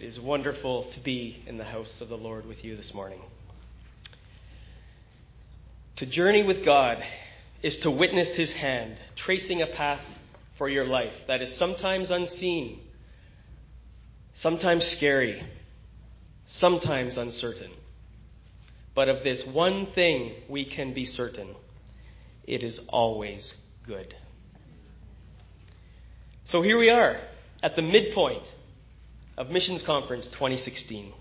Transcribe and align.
It 0.00 0.06
is 0.06 0.18
wonderful 0.18 0.84
to 0.84 1.00
be 1.00 1.42
in 1.46 1.58
the 1.58 1.64
house 1.64 2.00
of 2.00 2.08
the 2.08 2.16
Lord 2.16 2.46
with 2.46 2.64
you 2.64 2.74
this 2.74 2.94
morning. 2.94 3.20
To 5.96 6.06
journey 6.06 6.42
with 6.42 6.64
God 6.64 7.04
is 7.62 7.76
to 7.80 7.90
witness 7.90 8.34
His 8.34 8.50
hand, 8.50 8.98
tracing 9.14 9.60
a 9.60 9.66
path 9.66 10.00
for 10.56 10.70
your 10.70 10.86
life 10.86 11.12
that 11.26 11.42
is 11.42 11.54
sometimes 11.54 12.10
unseen, 12.10 12.80
sometimes 14.32 14.86
scary, 14.86 15.42
sometimes 16.46 17.18
uncertain. 17.18 17.72
But 18.94 19.10
of 19.10 19.22
this 19.22 19.44
one 19.44 19.88
thing 19.92 20.32
we 20.48 20.64
can 20.64 20.94
be 20.94 21.04
certain 21.04 21.54
it 22.44 22.62
is 22.62 22.80
always 22.88 23.54
good. 23.86 24.14
So 26.46 26.62
here 26.62 26.78
we 26.78 26.88
are 26.88 27.20
at 27.62 27.76
the 27.76 27.82
midpoint 27.82 28.50
of 29.40 29.48
Missions 29.48 29.80
Conference 29.80 30.26
2016. 30.26 31.14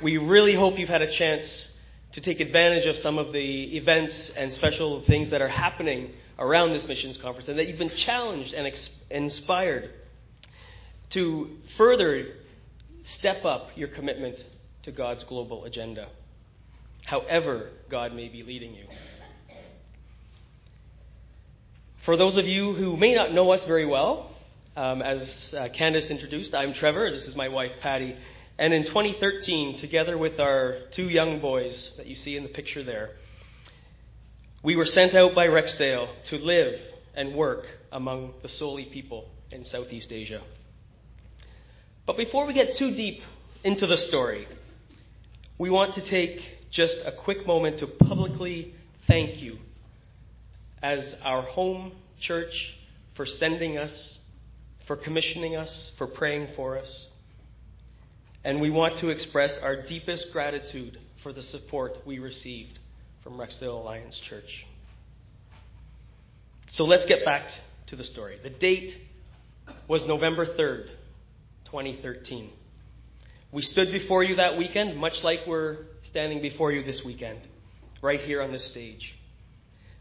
We 0.00 0.16
really 0.16 0.54
hope 0.54 0.78
you've 0.78 0.88
had 0.88 1.02
a 1.02 1.10
chance 1.10 1.68
to 2.12 2.20
take 2.20 2.38
advantage 2.38 2.86
of 2.86 2.96
some 2.98 3.18
of 3.18 3.32
the 3.32 3.76
events 3.76 4.30
and 4.36 4.52
special 4.52 5.02
things 5.02 5.30
that 5.30 5.42
are 5.42 5.48
happening 5.48 6.12
around 6.38 6.70
this 6.70 6.86
missions 6.86 7.16
conference 7.16 7.48
and 7.48 7.58
that 7.58 7.66
you've 7.66 7.80
been 7.80 7.96
challenged 7.96 8.54
and 8.54 8.68
ex- 8.68 8.90
inspired 9.10 9.90
to 11.10 11.56
further 11.76 12.28
step 13.02 13.44
up 13.44 13.70
your 13.74 13.88
commitment 13.88 14.44
to 14.84 14.92
God's 14.92 15.24
global 15.24 15.64
agenda, 15.64 16.06
however, 17.06 17.70
God 17.90 18.14
may 18.14 18.28
be 18.28 18.44
leading 18.44 18.72
you. 18.72 18.86
For 22.04 22.16
those 22.16 22.36
of 22.36 22.46
you 22.46 22.72
who 22.74 22.96
may 22.96 23.16
not 23.16 23.32
know 23.34 23.50
us 23.50 23.64
very 23.64 23.84
well, 23.84 24.30
um, 24.76 25.02
as 25.02 25.54
uh, 25.56 25.68
Candace 25.72 26.10
introduced, 26.10 26.54
I'm 26.54 26.74
Trevor. 26.74 27.10
This 27.10 27.26
is 27.28 27.36
my 27.36 27.48
wife, 27.48 27.72
Patty. 27.80 28.16
And 28.58 28.72
in 28.72 28.84
2013, 28.84 29.78
together 29.78 30.18
with 30.18 30.40
our 30.40 30.78
two 30.92 31.08
young 31.08 31.40
boys 31.40 31.92
that 31.96 32.06
you 32.06 32.16
see 32.16 32.36
in 32.36 32.42
the 32.42 32.48
picture 32.48 32.82
there, 32.82 33.10
we 34.62 34.76
were 34.76 34.86
sent 34.86 35.14
out 35.14 35.34
by 35.34 35.46
Rexdale 35.46 36.08
to 36.30 36.36
live 36.36 36.80
and 37.14 37.34
work 37.34 37.66
among 37.92 38.34
the 38.42 38.48
Soli 38.48 38.86
people 38.86 39.28
in 39.50 39.64
Southeast 39.64 40.10
Asia. 40.10 40.42
But 42.06 42.16
before 42.16 42.46
we 42.46 42.52
get 42.52 42.76
too 42.76 42.94
deep 42.94 43.22
into 43.62 43.86
the 43.86 43.96
story, 43.96 44.48
we 45.58 45.70
want 45.70 45.94
to 45.94 46.04
take 46.04 46.40
just 46.70 46.98
a 47.04 47.12
quick 47.12 47.46
moment 47.46 47.78
to 47.78 47.86
publicly 47.86 48.74
thank 49.06 49.40
you 49.40 49.58
as 50.82 51.14
our 51.22 51.42
home 51.42 51.92
church 52.20 52.74
for 53.14 53.24
sending 53.24 53.78
us, 53.78 54.18
for 54.86 54.96
commissioning 54.96 55.56
us, 55.56 55.90
for 55.96 56.06
praying 56.06 56.48
for 56.56 56.78
us. 56.78 57.06
And 58.44 58.60
we 58.60 58.70
want 58.70 58.98
to 58.98 59.08
express 59.08 59.56
our 59.58 59.82
deepest 59.82 60.30
gratitude 60.32 60.98
for 61.22 61.32
the 61.32 61.42
support 61.42 62.06
we 62.06 62.18
received 62.18 62.78
from 63.22 63.34
Rexdale 63.34 63.80
Alliance 63.80 64.16
Church. 64.28 64.66
So 66.70 66.84
let's 66.84 67.06
get 67.06 67.24
back 67.24 67.48
to 67.86 67.96
the 67.96 68.04
story. 68.04 68.38
The 68.42 68.50
date 68.50 68.98
was 69.88 70.04
November 70.06 70.44
3rd, 70.44 70.88
2013. 71.66 72.50
We 73.52 73.62
stood 73.62 73.92
before 73.92 74.22
you 74.22 74.36
that 74.36 74.58
weekend, 74.58 74.98
much 74.98 75.22
like 75.22 75.46
we're 75.46 75.78
standing 76.02 76.42
before 76.42 76.72
you 76.72 76.84
this 76.84 77.04
weekend, 77.04 77.38
right 78.02 78.20
here 78.20 78.42
on 78.42 78.52
this 78.52 78.64
stage. 78.64 79.14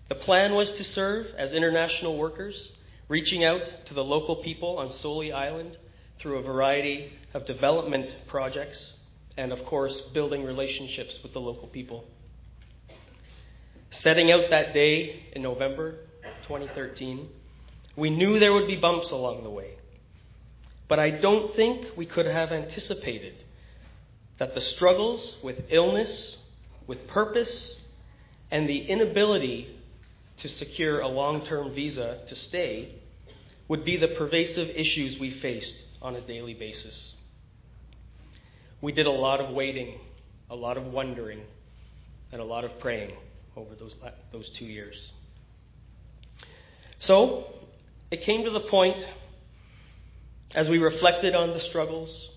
The 0.09 0.15
plan 0.15 0.53
was 0.53 0.71
to 0.71 0.83
serve 0.83 1.27
as 1.37 1.53
international 1.53 2.17
workers, 2.17 2.71
reaching 3.13 3.45
out 3.45 3.61
to 3.85 3.93
the 3.93 4.03
local 4.03 4.37
people 4.37 4.79
on 4.79 4.91
Soli 4.91 5.31
Island 5.31 5.77
through 6.17 6.39
a 6.39 6.41
variety 6.41 7.13
of 7.35 7.45
development 7.45 8.11
projects, 8.25 8.93
and 9.37 9.51
of 9.51 9.63
course, 9.65 10.01
building 10.15 10.43
relationships 10.43 11.19
with 11.21 11.31
the 11.31 11.39
local 11.39 11.67
people. 11.67 12.05
Setting 13.91 14.31
out 14.31 14.49
that 14.49 14.73
day 14.73 15.27
in 15.33 15.43
November 15.43 15.91
2013, 16.47 17.29
we 17.95 18.09
knew 18.09 18.39
there 18.39 18.51
would 18.51 18.65
be 18.65 18.77
bumps 18.77 19.11
along 19.11 19.43
the 19.43 19.49
way. 19.51 19.75
But 20.87 20.97
I 20.97 21.11
don't 21.11 21.55
think 21.55 21.95
we 21.95 22.07
could 22.07 22.25
have 22.25 22.51
anticipated 22.51 23.35
that 24.39 24.55
the 24.55 24.61
struggles 24.61 25.35
with 25.43 25.61
illness, 25.69 26.37
with 26.87 27.07
purpose, 27.07 27.75
and 28.49 28.67
the 28.67 28.79
inability 28.79 29.77
to 30.37 30.49
secure 30.49 30.99
a 31.01 31.07
long 31.07 31.45
term 31.45 31.75
visa 31.75 32.23
to 32.25 32.35
stay 32.35 33.01
would 33.73 33.83
be 33.83 33.97
the 33.97 34.09
pervasive 34.09 34.69
issues 34.69 35.19
we 35.19 35.31
faced 35.39 35.73
on 35.99 36.15
a 36.15 36.21
daily 36.21 36.53
basis. 36.53 37.13
We 38.81 38.91
did 38.91 39.07
a 39.07 39.11
lot 39.11 39.39
of 39.39 39.51
waiting, 39.51 39.99
a 40.47 40.55
lot 40.55 40.77
of 40.77 40.85
wondering, 40.85 41.41
and 42.31 42.39
a 42.39 42.43
lot 42.43 42.65
of 42.65 42.79
praying 42.79 43.13
over 43.55 43.73
those, 43.73 43.95
uh, 44.03 44.11
those 44.31 44.47
two 44.59 44.65
years. 44.65 45.11
So, 46.99 47.45
it 48.11 48.21
came 48.21 48.43
to 48.43 48.51
the 48.51 48.59
point, 48.59 49.03
as 50.53 50.69
we 50.69 50.77
reflected 50.77 51.33
on 51.33 51.49
the 51.49 51.59
struggles, 51.59 52.29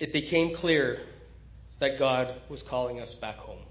it 0.00 0.12
became 0.12 0.56
clear 0.56 1.02
that 1.78 2.00
God 2.00 2.40
was 2.48 2.62
calling 2.62 2.98
us 2.98 3.14
back 3.20 3.36
home. 3.36 3.62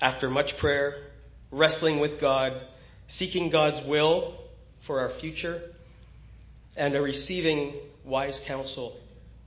After 0.00 0.28
much 0.28 0.58
prayer, 0.58 1.10
wrestling 1.52 2.00
with 2.00 2.20
God, 2.20 2.64
seeking 3.06 3.50
God's 3.50 3.86
will 3.86 4.47
for 4.88 5.00
our 5.00 5.10
future, 5.20 5.62
and 6.76 6.96
a 6.96 7.00
receiving 7.00 7.74
wise 8.04 8.40
counsel 8.46 8.96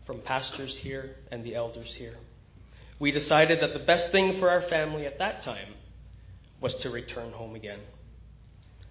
from 0.06 0.22
pastors 0.22 0.78
here 0.78 1.16
and 1.32 1.44
the 1.44 1.56
elders 1.56 1.94
here, 1.98 2.16
we 3.00 3.12
decided 3.12 3.60
that 3.62 3.74
the 3.74 3.84
best 3.84 4.12
thing 4.12 4.40
for 4.40 4.50
our 4.50 4.62
family 4.62 5.06
at 5.08 5.18
that 5.18 5.42
time 5.42 5.74
was 6.62 6.76
to 6.76 6.92
return 6.92 7.32
home 7.32 7.56
again. 7.56 7.80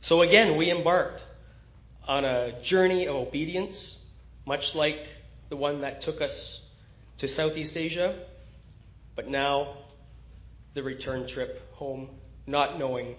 So 0.02 0.22
again, 0.22 0.56
we 0.56 0.70
embarked 0.70 1.22
on 2.08 2.24
a 2.24 2.60
journey 2.62 3.06
of 3.06 3.14
obedience, 3.14 3.96
much 4.44 4.74
like 4.74 5.06
the 5.50 5.56
one 5.56 5.82
that 5.82 6.02
took 6.02 6.20
us 6.20 6.60
to 7.18 7.28
Southeast 7.28 7.76
Asia, 7.76 8.24
but 9.14 9.28
now 9.28 9.76
the 10.74 10.82
return 10.82 11.28
trip 11.28 11.60
home, 11.74 12.08
not 12.46 12.78
knowing 12.78 13.14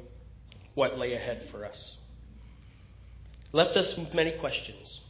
what 0.74 0.98
lay 0.98 1.13
ahead 1.13 1.48
for 1.52 1.66
us. 1.66 1.96
Left 3.53 3.75
us 3.75 3.95
with 3.97 4.13
many 4.13 4.31
questions. 4.39 5.01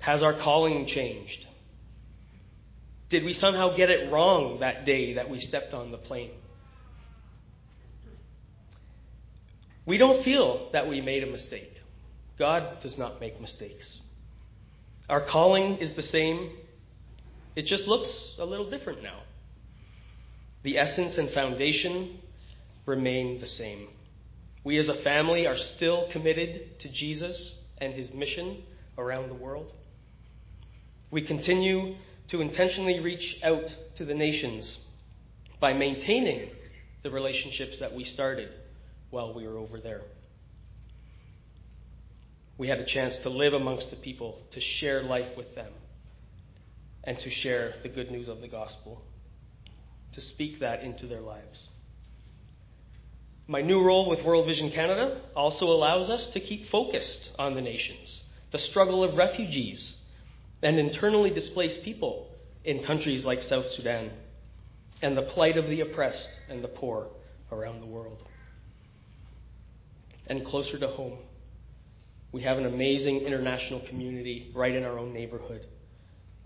Has 0.00 0.22
our 0.22 0.34
calling 0.34 0.86
changed? 0.86 1.46
Did 3.08 3.24
we 3.24 3.32
somehow 3.32 3.76
get 3.76 3.90
it 3.90 4.10
wrong 4.10 4.60
that 4.60 4.84
day 4.84 5.14
that 5.14 5.30
we 5.30 5.40
stepped 5.40 5.72
on 5.72 5.92
the 5.92 5.98
plane? 5.98 6.32
We 9.84 9.98
don't 9.98 10.24
feel 10.24 10.68
that 10.72 10.88
we 10.88 11.00
made 11.00 11.22
a 11.22 11.30
mistake. 11.30 11.72
God 12.38 12.80
does 12.82 12.98
not 12.98 13.20
make 13.20 13.40
mistakes. 13.40 14.00
Our 15.08 15.20
calling 15.20 15.76
is 15.76 15.94
the 15.94 16.02
same, 16.02 16.50
it 17.54 17.66
just 17.66 17.86
looks 17.86 18.34
a 18.38 18.44
little 18.44 18.68
different 18.68 19.02
now. 19.02 19.20
The 20.64 20.78
essence 20.78 21.16
and 21.16 21.30
foundation 21.30 22.18
remain 22.84 23.40
the 23.40 23.46
same. 23.46 23.86
We 24.66 24.78
as 24.78 24.88
a 24.88 24.94
family 24.94 25.46
are 25.46 25.56
still 25.56 26.08
committed 26.10 26.80
to 26.80 26.88
Jesus 26.88 27.54
and 27.78 27.94
his 27.94 28.12
mission 28.12 28.64
around 28.98 29.28
the 29.28 29.34
world. 29.34 29.70
We 31.08 31.22
continue 31.22 31.94
to 32.30 32.40
intentionally 32.40 32.98
reach 32.98 33.38
out 33.44 33.72
to 33.94 34.04
the 34.04 34.12
nations 34.12 34.78
by 35.60 35.72
maintaining 35.72 36.50
the 37.04 37.12
relationships 37.12 37.78
that 37.78 37.94
we 37.94 38.02
started 38.02 38.48
while 39.10 39.32
we 39.34 39.46
were 39.46 39.56
over 39.56 39.78
there. 39.78 40.02
We 42.58 42.66
had 42.66 42.80
a 42.80 42.86
chance 42.86 43.16
to 43.18 43.30
live 43.30 43.52
amongst 43.52 43.90
the 43.90 43.96
people, 43.96 44.40
to 44.50 44.60
share 44.60 45.04
life 45.04 45.36
with 45.36 45.54
them, 45.54 45.70
and 47.04 47.16
to 47.20 47.30
share 47.30 47.74
the 47.84 47.88
good 47.88 48.10
news 48.10 48.26
of 48.26 48.40
the 48.40 48.48
gospel, 48.48 49.00
to 50.14 50.20
speak 50.20 50.58
that 50.58 50.82
into 50.82 51.06
their 51.06 51.20
lives. 51.20 51.68
My 53.48 53.62
new 53.62 53.80
role 53.80 54.08
with 54.10 54.24
World 54.24 54.46
Vision 54.46 54.72
Canada 54.72 55.20
also 55.36 55.66
allows 55.66 56.10
us 56.10 56.26
to 56.28 56.40
keep 56.40 56.68
focused 56.68 57.30
on 57.38 57.54
the 57.54 57.60
nations, 57.60 58.22
the 58.50 58.58
struggle 58.58 59.04
of 59.04 59.14
refugees, 59.14 59.94
and 60.62 60.78
internally 60.78 61.30
displaced 61.30 61.82
people 61.82 62.28
in 62.64 62.82
countries 62.82 63.24
like 63.24 63.42
South 63.44 63.70
Sudan, 63.70 64.10
and 65.00 65.16
the 65.16 65.22
plight 65.22 65.56
of 65.56 65.68
the 65.68 65.80
oppressed 65.80 66.28
and 66.48 66.64
the 66.64 66.68
poor 66.68 67.08
around 67.52 67.80
the 67.80 67.86
world. 67.86 68.18
And 70.26 70.44
closer 70.44 70.76
to 70.78 70.88
home, 70.88 71.18
we 72.32 72.42
have 72.42 72.58
an 72.58 72.66
amazing 72.66 73.20
international 73.20 73.80
community 73.86 74.50
right 74.54 74.74
in 74.74 74.82
our 74.82 74.98
own 74.98 75.12
neighborhood 75.12 75.64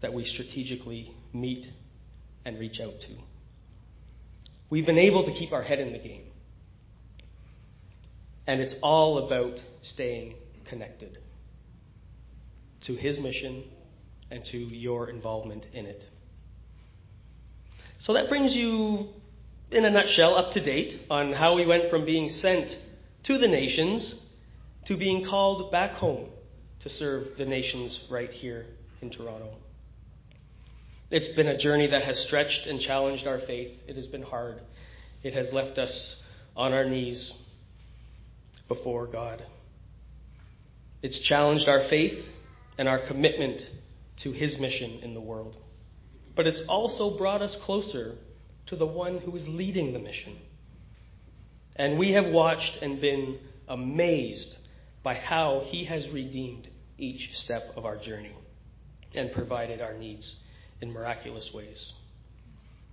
that 0.02 0.12
we 0.12 0.26
strategically 0.26 1.14
meet 1.32 1.67
and 2.44 2.58
reach 2.58 2.79
out 2.79 3.00
to. 3.00 3.17
We've 4.69 4.85
been 4.85 4.99
able 4.99 5.25
to 5.25 5.32
keep 5.32 5.52
our 5.52 5.62
head 5.62 5.79
in 5.79 5.93
the 5.93 5.99
game. 5.99 6.29
And 8.50 8.61
it's 8.61 8.75
all 8.82 9.29
about 9.29 9.61
staying 9.81 10.35
connected 10.64 11.19
to 12.81 12.97
His 12.97 13.17
mission 13.17 13.62
and 14.29 14.44
to 14.47 14.58
your 14.58 15.08
involvement 15.08 15.67
in 15.73 15.87
it. 15.87 16.05
So 18.00 18.14
that 18.14 18.29
brings 18.29 18.52
you, 18.56 19.11
in 19.70 19.85
a 19.85 19.91
nutshell, 19.91 20.35
up 20.35 20.52
to 20.55 20.61
date 20.61 21.02
on 21.08 21.32
how 21.32 21.55
we 21.55 21.64
went 21.64 21.91
from 21.91 22.05
being 22.05 22.29
sent 22.29 22.76
to 23.23 23.38
the 23.38 23.47
nations 23.47 24.17
to 24.87 24.97
being 24.97 25.25
called 25.25 25.70
back 25.70 25.93
home 25.93 26.26
to 26.81 26.88
serve 26.88 27.38
the 27.38 27.47
nations 27.47 28.00
right 28.11 28.32
here 28.32 28.67
in 29.00 29.11
Toronto. 29.11 29.55
It's 31.12 31.29
been 31.37 31.47
a 31.47 31.56
journey 31.56 31.87
that 31.87 32.02
has 32.02 32.19
stretched 32.19 32.67
and 32.67 32.81
challenged 32.81 33.29
our 33.29 33.38
faith. 33.38 33.79
It 33.87 33.94
has 33.94 34.08
been 34.08 34.23
hard. 34.23 34.61
It 35.23 35.35
has 35.35 35.52
left 35.52 35.79
us 35.79 36.17
on 36.56 36.73
our 36.73 36.85
knees 36.85 37.32
before 38.70 39.08
God. 39.08 39.44
It's 41.02 41.19
challenged 41.19 41.69
our 41.69 41.88
faith 41.88 42.25
and 42.78 42.88
our 42.88 43.00
commitment 43.00 43.67
to 44.19 44.31
His 44.31 44.58
mission 44.58 45.00
in 45.02 45.12
the 45.12 45.20
world. 45.20 45.56
But 46.37 46.46
it's 46.46 46.61
also 46.69 47.19
brought 47.19 47.43
us 47.43 47.56
closer 47.64 48.14
to 48.67 48.76
the 48.76 48.87
one 48.87 49.19
who 49.19 49.34
is 49.34 49.46
leading 49.49 49.93
the 49.93 49.99
mission. 49.99 50.37
And 51.75 51.99
we 51.99 52.12
have 52.12 52.26
watched 52.26 52.78
and 52.81 53.00
been 53.00 53.40
amazed 53.69 54.56
by 55.02 55.14
how 55.14 55.64
He 55.66 55.87
has 55.87 56.08
redeemed 56.08 56.69
each 56.96 57.31
step 57.38 57.73
of 57.76 57.84
our 57.84 57.96
journey 57.96 58.37
and 59.16 59.32
provided 59.32 59.81
our 59.81 59.94
needs 59.94 60.37
in 60.81 60.93
miraculous 60.93 61.50
ways. 61.52 61.93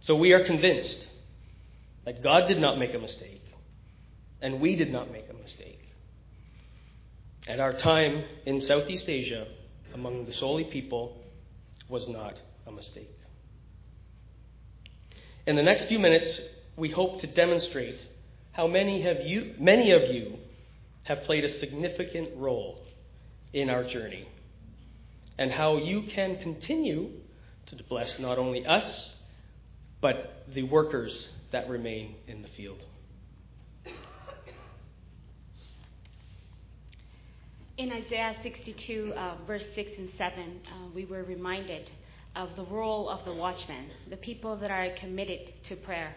So 0.01 0.15
we 0.15 0.31
are 0.31 0.43
convinced 0.43 1.05
that 2.05 2.23
God 2.23 2.47
did 2.47 2.59
not 2.59 2.79
make 2.79 2.95
a 2.95 2.99
mistake, 2.99 3.43
and 4.41 4.61
we 4.61 4.75
did 4.75 4.91
not 4.91 5.11
make 5.11 5.25
a 5.29 5.33
mistake. 5.33 5.79
And 7.47 7.61
our 7.61 7.73
time 7.73 8.23
in 8.45 8.61
Southeast 8.61 9.07
Asia 9.07 9.47
among 9.93 10.25
the 10.25 10.33
Soli 10.33 10.65
people 10.65 11.17
was 11.89 12.07
not 12.07 12.35
a 12.65 12.71
mistake. 12.71 13.09
In 15.45 15.55
the 15.55 15.63
next 15.63 15.85
few 15.85 15.97
minutes, 15.97 16.41
we 16.75 16.89
hope 16.89 17.21
to 17.21 17.27
demonstrate 17.27 17.97
how 18.51 18.67
many, 18.67 19.01
have 19.03 19.21
you, 19.21 19.53
many 19.59 19.91
of 19.91 20.13
you 20.13 20.37
have 21.03 21.23
played 21.23 21.45
a 21.45 21.49
significant 21.49 22.29
role 22.35 22.79
in 23.53 23.69
our 23.69 23.83
journey 23.85 24.27
and 25.37 25.51
how 25.51 25.77
you 25.77 26.03
can 26.13 26.37
continue 26.37 27.11
to 27.67 27.83
bless 27.83 28.19
not 28.19 28.37
only 28.37 28.65
us, 28.65 29.11
but 30.01 30.43
the 30.53 30.63
workers 30.63 31.29
that 31.51 31.69
remain 31.69 32.15
in 32.27 32.41
the 32.41 32.47
field. 32.49 32.79
In 37.77 37.91
Isaiah 37.91 38.35
62, 38.41 39.13
uh, 39.15 39.35
verse 39.45 39.63
6 39.75 39.91
and 39.97 40.09
7, 40.17 40.39
uh, 40.39 40.87
we 40.95 41.05
were 41.05 41.23
reminded 41.23 41.89
of 42.35 42.49
the 42.55 42.65
role 42.65 43.09
of 43.09 43.23
the 43.25 43.33
watchman, 43.33 43.89
the 44.09 44.17
people 44.17 44.55
that 44.57 44.71
are 44.71 44.89
committed 44.99 45.53
to 45.69 45.75
prayer. 45.75 46.15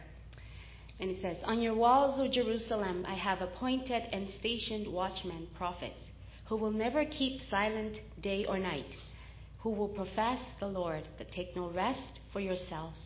And 0.99 1.11
it 1.11 1.19
says, 1.23 1.37
On 1.45 1.61
your 1.61 1.75
walls, 1.75 2.19
O 2.19 2.29
Jerusalem, 2.29 3.05
I 3.07 3.15
have 3.15 3.41
appointed 3.41 4.03
and 4.13 4.29
stationed 4.39 4.87
watchmen, 4.87 5.49
prophets, 5.57 6.01
who 6.47 6.57
will 6.57 6.73
never 6.73 7.05
keep 7.05 7.41
silent 7.51 7.99
day 8.23 8.45
or 8.47 8.59
night 8.59 8.97
who 9.63 9.71
will 9.71 9.89
profess 9.89 10.41
the 10.59 10.67
Lord, 10.67 11.07
that 11.19 11.31
take 11.31 11.55
no 11.55 11.69
rest 11.71 12.21
for 12.33 12.41
yourselves, 12.41 12.99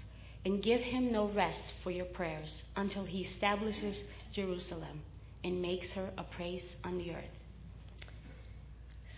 and 0.45 0.63
give 0.63 0.81
him 0.81 1.11
no 1.11 1.29
rest 1.29 1.73
for 1.83 1.91
your 1.91 2.05
prayers, 2.05 2.63
until 2.77 3.05
he 3.05 3.23
establishes 3.23 4.01
Jerusalem 4.33 5.03
and 5.43 5.61
makes 5.61 5.89
her 5.95 6.11
a 6.17 6.23
praise 6.23 6.65
on 6.85 6.99
the 6.99 7.11
earth. 7.11 7.44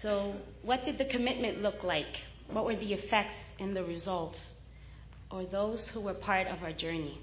So, 0.03 0.35
what 0.63 0.85
did 0.85 0.99
the 0.99 1.07
commitment 1.07 1.63
look 1.63 1.83
like? 1.83 2.21
What 2.51 2.67
were 2.67 2.77
the 2.77 2.93
effects 2.93 3.35
and 3.59 3.75
the 3.75 3.85
results? 3.85 4.39
Or 5.31 5.45
those 5.45 5.89
who 5.89 6.01
were 6.01 6.15
part 6.15 6.47
of 6.47 6.63
our 6.63 6.73
journey? 6.73 7.21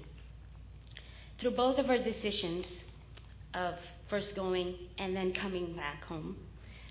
Through 1.38 1.52
both 1.52 1.78
of 1.78 1.88
our 1.88 1.98
decisions 1.98 2.66
of 3.54 3.74
first 4.10 4.34
going 4.34 4.74
and 4.98 5.16
then 5.16 5.32
coming 5.32 5.74
back 5.76 6.04
home, 6.04 6.36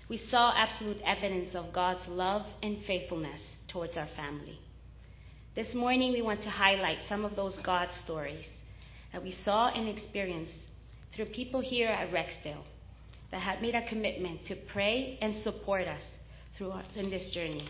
we 0.08 0.16
saw 0.16 0.52
absolute 0.56 1.00
evidence 1.04 1.54
of 1.54 1.72
God's 1.72 2.06
love 2.08 2.46
and 2.62 2.78
faithfulness 2.86 3.40
towards 3.68 3.96
our 3.96 4.08
family. 4.16 4.58
This 5.54 5.72
morning, 5.74 6.12
we 6.12 6.22
want 6.22 6.42
to 6.42 6.50
highlight 6.50 6.98
some 7.08 7.24
of 7.24 7.36
those 7.36 7.56
God 7.58 7.88
stories 8.04 8.44
that 9.12 9.22
we 9.22 9.36
saw 9.44 9.68
and 9.68 9.88
experienced 9.88 10.52
through 11.14 11.26
people 11.26 11.60
here 11.60 11.88
at 11.88 12.10
Rexdale 12.10 12.64
that 13.34 13.42
had 13.42 13.60
made 13.60 13.74
a 13.74 13.84
commitment 13.88 14.46
to 14.46 14.54
pray 14.54 15.18
and 15.20 15.34
support 15.42 15.88
us 15.88 16.02
throughout 16.56 16.84
in 16.94 17.10
this 17.10 17.30
journey. 17.30 17.68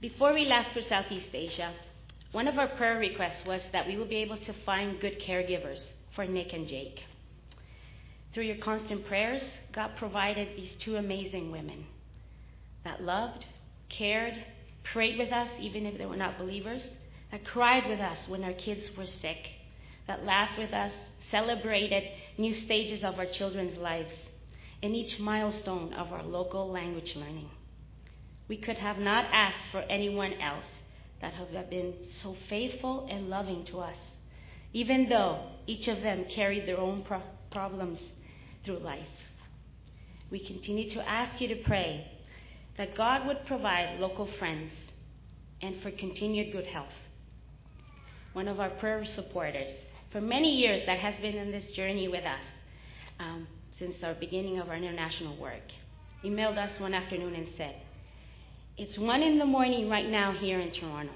Before 0.00 0.32
we 0.32 0.46
left 0.46 0.72
for 0.72 0.80
Southeast 0.80 1.28
Asia, 1.34 1.74
one 2.32 2.48
of 2.48 2.58
our 2.58 2.68
prayer 2.68 2.98
requests 2.98 3.44
was 3.44 3.60
that 3.72 3.86
we 3.86 3.98
would 3.98 4.08
be 4.08 4.16
able 4.16 4.38
to 4.38 4.54
find 4.64 4.98
good 4.98 5.20
caregivers 5.20 5.80
for 6.16 6.24
Nick 6.24 6.54
and 6.54 6.66
Jake. 6.66 6.98
Through 8.32 8.44
your 8.44 8.56
constant 8.56 9.06
prayers, 9.06 9.42
God 9.70 9.90
provided 9.98 10.56
these 10.56 10.72
two 10.78 10.96
amazing 10.96 11.52
women 11.52 11.84
that 12.84 13.02
loved, 13.02 13.44
cared, 13.90 14.32
prayed 14.82 15.18
with 15.18 15.30
us 15.30 15.50
even 15.60 15.84
if 15.84 15.98
they 15.98 16.06
were 16.06 16.16
not 16.16 16.38
believers, 16.38 16.82
that 17.32 17.44
cried 17.44 17.86
with 17.86 18.00
us 18.00 18.16
when 18.28 18.44
our 18.44 18.54
kids 18.54 18.96
were 18.96 19.04
sick, 19.04 19.46
that 20.06 20.24
laughed 20.24 20.58
with 20.58 20.72
us, 20.72 20.92
celebrated 21.30 22.04
new 22.38 22.54
stages 22.54 23.04
of 23.04 23.18
our 23.18 23.26
children's 23.26 23.76
lives, 23.78 24.12
and 24.82 24.94
each 24.94 25.18
milestone 25.18 25.92
of 25.92 26.12
our 26.12 26.22
local 26.22 26.70
language 26.70 27.14
learning. 27.16 27.50
We 28.48 28.56
could 28.56 28.78
have 28.78 28.98
not 28.98 29.26
asked 29.30 29.70
for 29.70 29.80
anyone 29.82 30.34
else 30.34 30.64
that 31.20 31.34
have 31.34 31.70
been 31.70 31.94
so 32.22 32.36
faithful 32.48 33.06
and 33.10 33.28
loving 33.28 33.64
to 33.66 33.80
us, 33.80 33.96
even 34.72 35.08
though 35.08 35.50
each 35.66 35.86
of 35.86 36.00
them 36.02 36.24
carried 36.24 36.66
their 36.66 36.78
own 36.80 37.02
pro- 37.02 37.22
problems 37.50 38.00
through 38.64 38.78
life. 38.78 39.06
We 40.30 40.44
continue 40.44 40.90
to 40.90 41.08
ask 41.08 41.40
you 41.40 41.48
to 41.48 41.56
pray 41.56 42.10
that 42.78 42.96
God 42.96 43.26
would 43.26 43.44
provide 43.46 44.00
local 44.00 44.26
friends 44.38 44.72
and 45.60 45.80
for 45.82 45.90
continued 45.90 46.52
good 46.52 46.66
health. 46.66 46.88
One 48.32 48.48
of 48.48 48.60
our 48.60 48.70
prayer 48.70 49.04
supporters, 49.04 49.68
for 50.12 50.20
many 50.20 50.56
years, 50.56 50.82
that 50.86 50.98
has 50.98 51.14
been 51.20 51.36
in 51.36 51.52
this 51.52 51.70
journey 51.72 52.08
with 52.08 52.24
us 52.24 52.42
um, 53.20 53.46
since 53.78 53.94
our 54.02 54.14
beginning 54.14 54.58
of 54.58 54.68
our 54.68 54.76
international 54.76 55.36
work, 55.36 55.62
emailed 56.24 56.58
us 56.58 56.78
one 56.80 56.94
afternoon 56.94 57.34
and 57.34 57.48
said, 57.56 57.76
It's 58.76 58.98
one 58.98 59.22
in 59.22 59.38
the 59.38 59.46
morning 59.46 59.88
right 59.88 60.08
now 60.08 60.32
here 60.32 60.58
in 60.58 60.72
Toronto, 60.72 61.12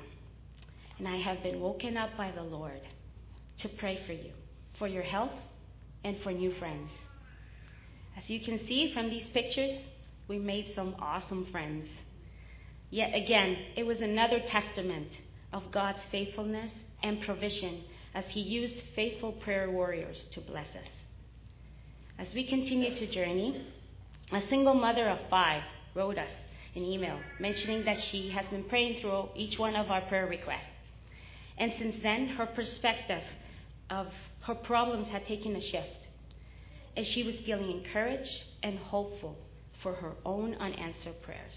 and 0.99 1.09
I 1.09 1.17
have 1.17 1.43
been 1.43 1.61
woken 1.61 1.97
up 1.97 2.17
by 2.17 2.31
the 2.31 2.43
Lord 2.43 2.81
to 3.61 3.69
pray 3.69 4.01
for 4.07 4.13
you, 4.13 4.31
for 4.79 4.87
your 4.87 5.03
health, 5.03 5.33
and 6.05 6.17
for 6.23 6.33
new 6.33 6.55
friends. 6.59 6.91
As 8.17 8.31
you 8.31 8.41
can 8.41 8.61
see 8.69 8.93
from 8.95 9.11
these 9.11 9.27
pictures, 9.33 9.73
we 10.29 10.39
made 10.39 10.73
some 10.75 10.95
awesome 11.01 11.47
friends. 11.51 11.89
Yet 12.91 13.13
again, 13.15 13.57
it 13.77 13.85
was 13.85 14.01
another 14.01 14.39
testament 14.47 15.09
of 15.53 15.63
God's 15.73 15.99
faithfulness 16.13 16.71
and 17.03 17.21
provision 17.23 17.83
as 18.15 18.25
He 18.27 18.41
used 18.41 18.77
faithful 18.95 19.33
prayer 19.33 19.71
warriors 19.71 20.25
to 20.33 20.41
bless 20.41 20.69
us. 20.69 20.89
As 22.19 22.33
we 22.35 22.47
continue 22.47 22.95
to 22.95 23.07
journey, 23.07 23.67
a 24.33 24.41
single 24.43 24.75
mother 24.75 25.09
of 25.09 25.19
five 25.29 25.63
wrote 25.95 26.19
us 26.19 26.31
an 26.75 26.83
email 26.83 27.19
mentioning 27.39 27.85
that 27.85 28.01
she 28.01 28.31
has 28.31 28.47
been 28.47 28.65
praying 28.65 29.01
through 29.01 29.29
each 29.37 29.59
one 29.59 29.77
of 29.77 29.91
our 29.91 30.01
prayer 30.03 30.27
requests. 30.27 30.63
And 31.59 31.73
since 31.79 31.97
then, 32.03 32.29
her 32.29 32.47
perspective 32.47 33.23
of 33.91 34.09
her 34.43 34.55
problems 34.55 35.09
had 35.09 35.27
taken 35.27 35.55
a 35.57 35.61
shift 35.61 36.09
as 36.97 37.07
she 37.07 37.23
was 37.23 37.41
feeling 37.41 37.71
encouraged 37.71 38.43
and 38.63 38.79
hopeful 38.79 39.37
for 39.83 39.95
her 39.95 40.13
own 40.25 40.55
unanswered 40.55 41.21
prayers. 41.23 41.55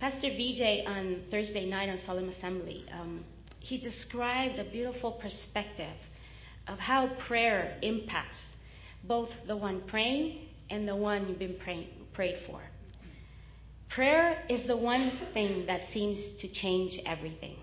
Pastor 0.00 0.30
VJ 0.30 0.86
on 0.86 1.22
Thursday 1.30 1.68
night 1.68 1.88
on 1.88 1.98
Solemn 2.06 2.28
Assembly, 2.28 2.84
um, 2.92 3.24
he 3.60 3.78
described 3.78 4.58
a 4.58 4.64
beautiful 4.64 5.12
perspective 5.12 5.96
of 6.66 6.78
how 6.78 7.08
prayer 7.26 7.78
impacts 7.82 8.38
both 9.04 9.30
the 9.46 9.56
one 9.56 9.82
praying 9.86 10.48
and 10.70 10.86
the 10.86 10.96
one 10.96 11.28
you've 11.28 11.38
been 11.38 11.56
praying, 11.62 11.88
prayed 12.12 12.38
for. 12.46 12.60
Prayer 13.88 14.44
is 14.48 14.66
the 14.66 14.76
one 14.76 15.12
thing 15.32 15.66
that 15.66 15.80
seems 15.92 16.20
to 16.40 16.48
change 16.48 17.00
everything. 17.06 17.56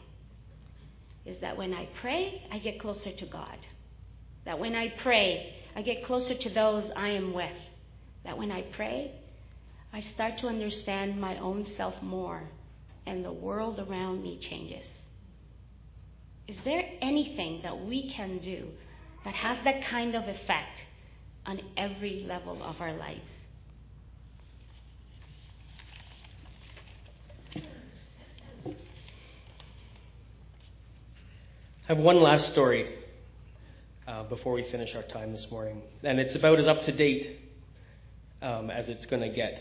Is 1.26 1.40
that 1.42 1.58
when 1.58 1.74
I 1.74 1.88
pray, 2.02 2.44
I 2.52 2.60
get 2.60 2.80
closer 2.80 3.12
to 3.12 3.26
God. 3.26 3.58
That 4.46 4.60
when 4.60 4.76
I 4.76 4.90
pray, 5.02 5.56
I 5.76 5.82
get 5.82 6.06
closer 6.06 6.36
to 6.36 6.50
those 6.50 6.86
I 6.96 7.10
am 7.10 7.34
with. 7.34 7.58
That 8.24 8.38
when 8.38 8.52
I 8.52 8.64
pray, 8.76 9.12
I 9.94 10.02
start 10.02 10.38
to 10.40 10.48
understand 10.48 11.20
my 11.20 11.38
own 11.38 11.66
self 11.78 12.02
more 12.02 12.44
and 13.06 13.24
the 13.24 13.32
world 13.32 13.80
around 13.80 14.24
me 14.24 14.38
changes. 14.38 14.86
Is 16.48 16.56
there 16.64 16.84
anything 17.02 17.62
that 17.64 17.86
we 17.86 18.12
can 18.12 18.38
do 18.38 18.68
that 19.24 19.34
has 19.34 19.58
that 19.64 19.84
kind 19.86 20.16
of 20.16 20.28
effect 20.28 20.80
on 21.46 21.60
every 21.76 22.24
level 22.28 22.62
of 22.64 22.80
our 22.80 22.94
lives? 22.94 23.28
I 31.88 31.94
have 31.94 31.98
one 31.98 32.22
last 32.22 32.52
story 32.52 32.96
uh, 34.08 34.24
before 34.24 34.54
we 34.54 34.64
finish 34.72 34.96
our 34.96 35.04
time 35.04 35.32
this 35.34 35.48
morning, 35.52 35.82
and 36.04 36.20
it's 36.20 36.36
about 36.36 36.60
as 36.60 36.68
up 36.68 36.84
to 36.84 36.92
date 36.92 37.40
um, 38.42 38.70
as 38.70 38.90
it's 38.90 39.06
going 39.06 39.22
to 39.22 39.30
get. 39.30 39.60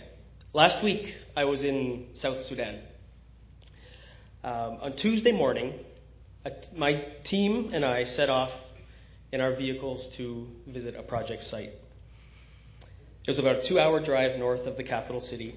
Last 0.52 0.82
week, 0.82 1.14
I 1.36 1.44
was 1.44 1.62
in 1.62 2.08
South 2.14 2.42
Sudan. 2.42 2.80
Um, 4.42 4.78
on 4.82 4.96
Tuesday 4.96 5.32
morning, 5.32 5.74
my 6.76 7.04
team 7.24 7.70
and 7.72 7.84
I 7.84 8.04
set 8.04 8.28
off 8.28 8.50
in 9.32 9.40
our 9.40 9.54
vehicles 9.56 10.06
to 10.16 10.46
visit 10.66 10.94
a 10.96 11.02
project 11.02 11.44
site. 11.44 11.72
It 13.26 13.30
was 13.30 13.38
about 13.38 13.64
a 13.64 13.68
two 13.68 13.80
hour 13.80 14.04
drive 14.04 14.38
north 14.38 14.66
of 14.66 14.76
the 14.76 14.84
capital 14.84 15.20
city, 15.20 15.56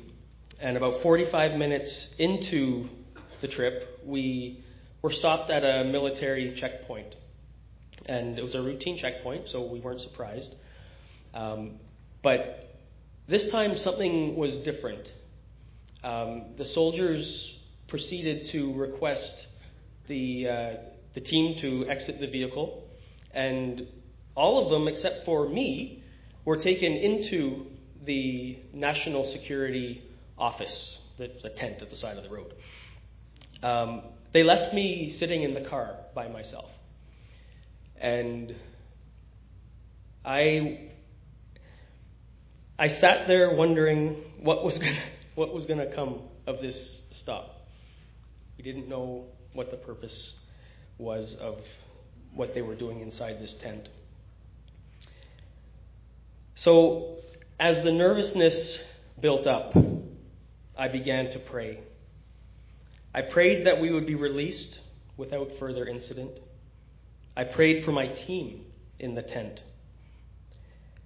and 0.60 0.77
about 0.77 1.01
45 1.01 1.58
minutes 1.58 2.08
into 2.17 2.88
the 3.41 3.48
trip, 3.48 4.00
we 4.06 4.63
were 5.01 5.12
stopped 5.12 5.50
at 5.50 5.63
a 5.63 5.84
military 5.84 6.56
checkpoint. 6.60 7.13
And 8.06 8.39
it 8.39 8.41
was 8.41 8.56
a 8.56 8.62
routine 8.62 8.98
checkpoint, 8.98 9.50
so 9.50 9.65
we 9.65 9.79
weren't 9.79 10.01
surprised. 10.01 10.56
Um, 11.34 11.79
but 12.24 12.75
this 13.27 13.50
time 13.50 13.77
something 13.77 14.36
was 14.36 14.53
different. 14.63 15.12
Um, 16.03 16.56
the 16.58 16.65
soldiers 16.65 17.53
proceeded 17.88 18.50
to 18.51 18.74
request 18.74 19.48
the, 20.08 20.48
uh, 20.48 20.74
the 21.14 21.22
team 21.22 21.60
to 21.62 21.88
exit 21.90 22.20
the 22.20 22.28
vehicle, 22.28 22.88
and 23.32 23.88
all 24.36 24.64
of 24.64 24.72
them, 24.72 24.88
except 24.88 25.26
for 25.26 25.48
me, 25.48 26.04
were 26.46 26.58
taken 26.58 26.94
into 26.94 27.66
the 28.06 28.60
National 28.74 29.30
Security 29.32 30.04
Office, 30.38 31.00
the, 31.18 31.32
the 31.44 31.50
tent 31.50 31.82
at 31.82 31.90
the 31.90 31.96
side 31.96 32.18
of 32.18 32.24
the 32.24 32.30
road. 32.30 32.54
Um, 33.64 34.04
they 34.34 34.44
left 34.44 34.74
me 34.74 35.16
sitting 35.18 35.44
in 35.44 35.54
the 35.54 35.68
car 35.68 35.96
by 36.14 36.28
myself. 36.28 36.70
And 38.00 38.56
I 40.24 40.92
I 42.80 42.90
sat 43.00 43.28
there 43.28 43.56
wondering 43.56 44.24
what 44.40 44.64
was 44.64 44.78
gonna, 44.78 45.02
what 45.36 45.54
was 45.54 45.66
going 45.66 45.80
to 45.80 45.94
come 45.96 46.22
of 46.46 46.62
this 46.62 47.02
stop. 47.12 47.56
We 48.58 48.64
didn't 48.64 48.88
know 48.88 49.26
what 49.54 49.72
the 49.72 49.77
purpose 49.77 50.34
was 50.98 51.36
of 51.39 51.60
what 52.34 52.54
they 52.54 52.62
were 52.62 52.75
doing 52.75 53.01
inside 53.01 53.39
this 53.39 53.54
tent. 53.62 53.89
So, 56.56 57.18
as 57.60 57.84
the 57.84 57.92
nervousness 57.92 58.80
built 59.20 59.48
up, 59.48 59.74
I 60.77 60.88
began 60.88 61.32
to 61.32 61.39
pray. 61.39 61.80
I 63.13 63.22
prayed 63.22 63.66
that 63.66 63.82
we 63.82 63.92
would 63.92 64.06
be 64.06 64.16
released 64.16 64.80
without 65.18 65.50
further 65.60 65.88
incident. 65.88 66.32
I 67.36 67.44
prayed 67.44 67.86
for 67.86 67.92
my 67.92 68.08
team 68.08 68.66
in 69.00 69.16
the 69.16 69.22
tent. 69.22 69.62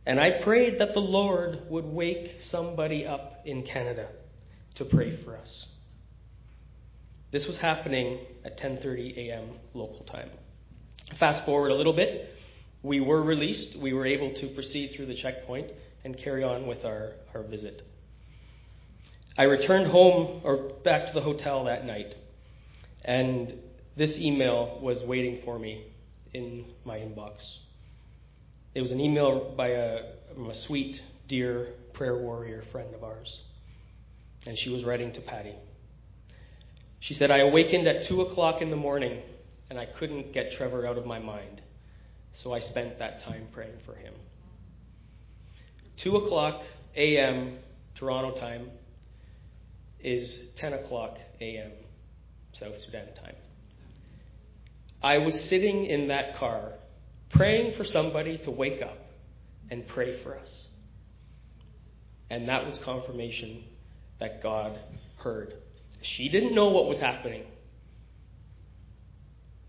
And 0.06 0.20
I 0.20 0.42
prayed 0.44 0.80
that 0.80 0.94
the 0.94 1.00
Lord 1.00 1.70
would 1.70 1.86
wake 1.86 2.42
somebody 2.50 3.06
up 3.06 3.42
in 3.46 3.64
Canada 3.64 4.08
to 4.76 4.86
pray 4.86 5.22
for 5.24 5.38
us. 5.38 5.66
This 7.32 7.48
was 7.48 7.58
happening 7.58 8.20
at 8.44 8.60
10:30 8.60 9.18
a.m. 9.18 9.50
local 9.74 10.04
time. 10.06 10.30
Fast 11.18 11.46
forward 11.46 11.72
a 11.72 11.76
little 11.76 11.94
bit, 11.94 12.30
we 12.84 13.00
were 13.00 13.22
released. 13.22 13.78
We 13.78 13.94
were 13.94 14.06
able 14.06 14.32
to 14.32 14.48
proceed 14.50 14.94
through 14.96 15.06
the 15.06 15.16
checkpoint 15.16 15.72
and 16.04 16.18
carry 16.18 16.44
on 16.44 16.68
with 16.68 16.84
our, 16.84 17.14
our 17.34 17.44
visit. 17.44 17.88
I 19.38 19.44
returned 19.44 19.88
home 19.88 20.42
or 20.44 20.72
back 20.84 21.08
to 21.08 21.14
the 21.14 21.22
hotel 21.22 21.66
that 21.66 21.86
night, 21.86 22.16
and 23.06 23.54
this 23.96 24.18
email 24.18 24.80
was 24.82 25.02
waiting 25.04 25.42
for 25.46 25.58
me 25.58 25.86
in 26.34 26.66
my 26.84 26.98
inbox. 26.98 27.36
It 28.74 28.82
was 28.82 28.92
an 28.92 29.00
email 29.00 29.54
by 29.56 29.70
a, 29.70 30.00
a 30.50 30.56
sweet, 30.56 31.02
dear 31.28 31.74
prayer 31.94 32.18
warrior 32.18 32.64
friend 32.72 32.94
of 32.94 33.04
ours, 33.04 33.42
and 34.46 34.58
she 34.58 34.70
was 34.70 34.84
writing 34.84 35.14
to 35.14 35.22
Patty. 35.22 35.56
She 37.02 37.16
said, 37.16 37.32
I 37.32 37.40
awakened 37.40 37.88
at 37.88 38.04
2 38.04 38.22
o'clock 38.22 38.62
in 38.62 38.70
the 38.70 38.76
morning, 38.76 39.22
and 39.70 39.80
I 39.80 39.86
couldn't 39.86 40.34
get 40.34 40.54
Trevor 40.54 40.86
out 40.86 41.00
of 41.00 41.06
my 41.06 41.18
mind, 41.18 41.62
so 42.32 42.54
I 42.54 42.60
spent 42.60 43.00
that 43.00 43.24
time 43.24 43.48
praying 43.52 43.80
for 43.86 43.96
him. 43.96 44.14
2 45.98 46.16
o'clock 46.18 46.62
a.m. 46.96 47.58
Toronto 47.96 48.40
time 48.40 48.70
is 50.00 50.40
10 50.58 50.74
o'clock 50.74 51.18
a.m. 51.40 51.72
South 52.54 52.78
Sudan 52.86 53.08
time. 53.16 53.36
I 55.02 55.18
was 55.18 55.40
sitting 55.46 55.86
in 55.86 56.10
that 56.10 56.38
car 56.38 56.74
praying 57.32 57.78
for 57.78 57.84
somebody 57.84 58.38
to 58.40 58.52
wake 58.52 58.84
up 58.84 59.00
and 59.72 59.88
pray 59.88 60.22
for 60.22 60.38
us. 60.38 60.68
And 62.30 62.48
that 62.48 62.66
was 62.68 62.78
confirmation 62.78 63.64
that 64.20 64.44
God 64.44 64.78
heard. 65.18 65.56
She 66.02 66.30
didn't 66.30 66.56
know 66.56 66.70
what 66.70 66.88
was 66.88 67.00
happening, 67.00 67.44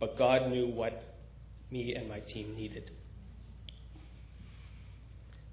but 0.01 0.19
God 0.19 0.51
knew 0.51 0.67
what 0.67 1.03
me 1.71 1.95
and 1.95 2.09
my 2.09 2.21
team 2.21 2.55
needed. 2.57 2.91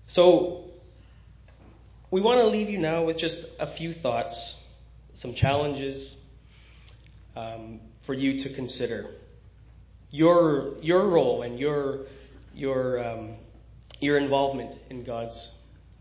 So, 0.08 0.66
we 2.12 2.22
want 2.22 2.40
to 2.40 2.48
leave 2.48 2.70
you 2.70 2.80
now 2.80 3.04
with 3.04 3.18
just 3.18 3.38
a 3.60 3.76
few 3.76 3.94
thoughts 3.94 4.36
some 5.14 5.36
challenges 5.36 6.16
um, 7.36 7.82
for 8.06 8.14
you 8.14 8.44
to 8.44 8.56
consider. 8.56 9.12
Your, 10.12 10.78
your 10.82 11.08
role 11.08 11.44
and 11.44 11.60
your, 11.60 12.06
your, 12.54 13.06
um, 13.06 13.36
your 14.00 14.18
involvement 14.18 14.76
in 14.90 15.04
God's 15.04 15.50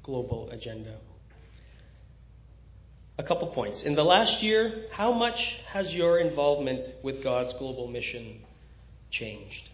global 0.03 0.49
agenda. 0.51 0.97
A 3.19 3.23
couple 3.25 3.49
points. 3.49 3.83
In 3.83 3.97
the 3.97 4.05
last 4.05 4.43
year, 4.43 4.85
how 4.93 5.13
much 5.13 5.57
has 5.67 5.93
your 5.93 6.19
involvement 6.21 6.89
with 7.03 7.23
God's 7.23 7.53
global 7.55 7.89
mission 7.89 8.41
changed? 9.11 9.69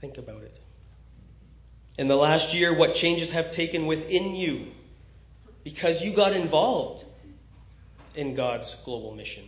Think 0.00 0.18
about 0.18 0.42
it. 0.42 0.56
In 1.98 2.06
the 2.06 2.14
last 2.14 2.54
year, 2.54 2.78
what 2.78 2.94
changes 2.94 3.30
have 3.30 3.52
taken 3.52 3.86
within 3.86 4.36
you 4.36 4.68
because 5.64 6.00
you 6.00 6.14
got 6.14 6.32
involved 6.32 7.04
in 8.14 8.36
God's 8.36 8.76
global 8.84 9.14
mission? 9.14 9.44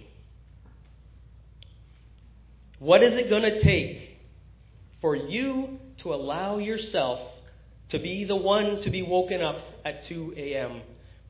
What 2.80 3.04
is 3.04 3.16
it 3.16 3.28
going 3.28 3.42
to 3.42 3.62
take 3.62 4.18
for 5.00 5.14
you 5.14 5.78
to 5.98 6.12
allow 6.12 6.58
yourself 6.58 7.20
to 7.90 7.98
be 7.98 8.24
the 8.24 8.36
one 8.36 8.80
to 8.82 8.90
be 8.90 9.02
woken 9.02 9.42
up 9.42 9.58
at 9.84 10.04
2 10.04 10.34
a.m., 10.36 10.80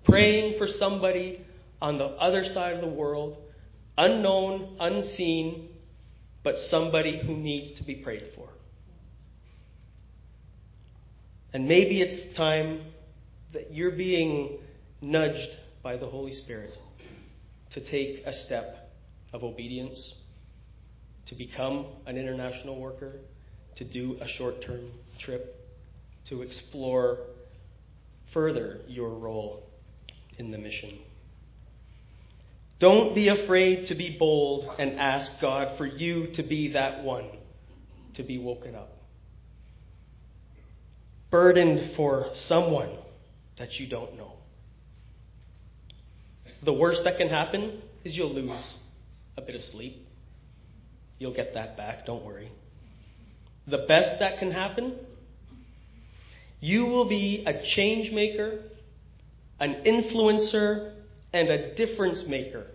praying 0.05 0.59
for 0.59 0.67
somebody 0.67 1.45
on 1.81 1.99
the 1.99 2.05
other 2.05 2.45
side 2.45 2.75
of 2.75 2.81
the 2.81 2.87
world, 2.87 3.37
unknown, 3.97 4.77
unseen, 4.81 5.69
but 6.43 6.59
somebody 6.59 7.19
who 7.19 7.37
needs 7.37 7.79
to 7.79 7.85
be 7.85 7.97
prayed 7.97 8.33
for? 8.35 8.49
And 11.53 11.67
maybe 11.67 12.01
it's 12.01 12.37
time 12.37 12.81
that 13.53 13.73
you're 13.73 13.91
being 13.91 14.59
nudged 15.01 15.57
by 15.83 15.97
the 15.97 16.07
Holy 16.07 16.33
Spirit 16.33 16.77
to 17.71 17.81
take 17.81 18.25
a 18.27 18.33
step 18.33 18.93
of 19.33 19.43
obedience, 19.43 20.15
to 21.27 21.35
become 21.35 21.87
an 22.07 22.17
international 22.17 22.79
worker, 22.79 23.17
to 23.77 23.85
do 23.85 24.17
a 24.21 24.29
short 24.29 24.63
term 24.63 24.91
trip, 25.19 25.57
to 26.27 26.43
explore 26.43 27.19
further 28.33 28.81
your 28.87 29.11
role 29.11 29.70
in 30.41 30.51
the 30.51 30.59
mission. 30.59 30.99
Don't 32.81 33.15
be 33.15 33.29
afraid 33.29 33.87
to 33.89 33.95
be 33.95 34.17
bold 34.19 34.75
and 34.79 34.99
ask 34.99 35.31
God 35.39 35.77
for 35.77 35.85
you 35.85 36.29
to 36.29 36.43
be 36.43 36.73
that 36.73 37.05
one 37.05 37.29
to 38.15 38.23
be 38.23 38.39
woken 38.39 38.75
up. 38.75 38.91
Burdened 41.31 41.95
for 41.95 42.31
someone 42.35 42.91
that 43.59 43.79
you 43.79 43.87
don't 43.87 44.17
know. 44.17 44.33
The 46.65 46.73
worst 46.73 47.05
that 47.05 47.19
can 47.19 47.29
happen 47.29 47.83
is 48.03 48.17
you'll 48.17 48.35
lose 48.35 48.75
a 49.37 49.43
bit 49.43 49.55
of 49.55 49.61
sleep. 49.61 50.09
You'll 51.19 51.35
get 51.35 51.53
that 51.53 51.77
back, 51.77 52.07
don't 52.07 52.25
worry. 52.25 52.51
The 53.67 53.85
best 53.87 54.19
that 54.21 54.39
can 54.39 54.51
happen, 54.51 54.95
you 56.61 56.87
will 56.87 57.05
be 57.05 57.45
a 57.47 57.63
change 57.63 58.11
maker, 58.11 58.63
an 59.61 59.83
influencer, 59.85 60.95
and 61.33 61.49
a 61.49 61.75
difference 61.75 62.25
maker 62.27 62.67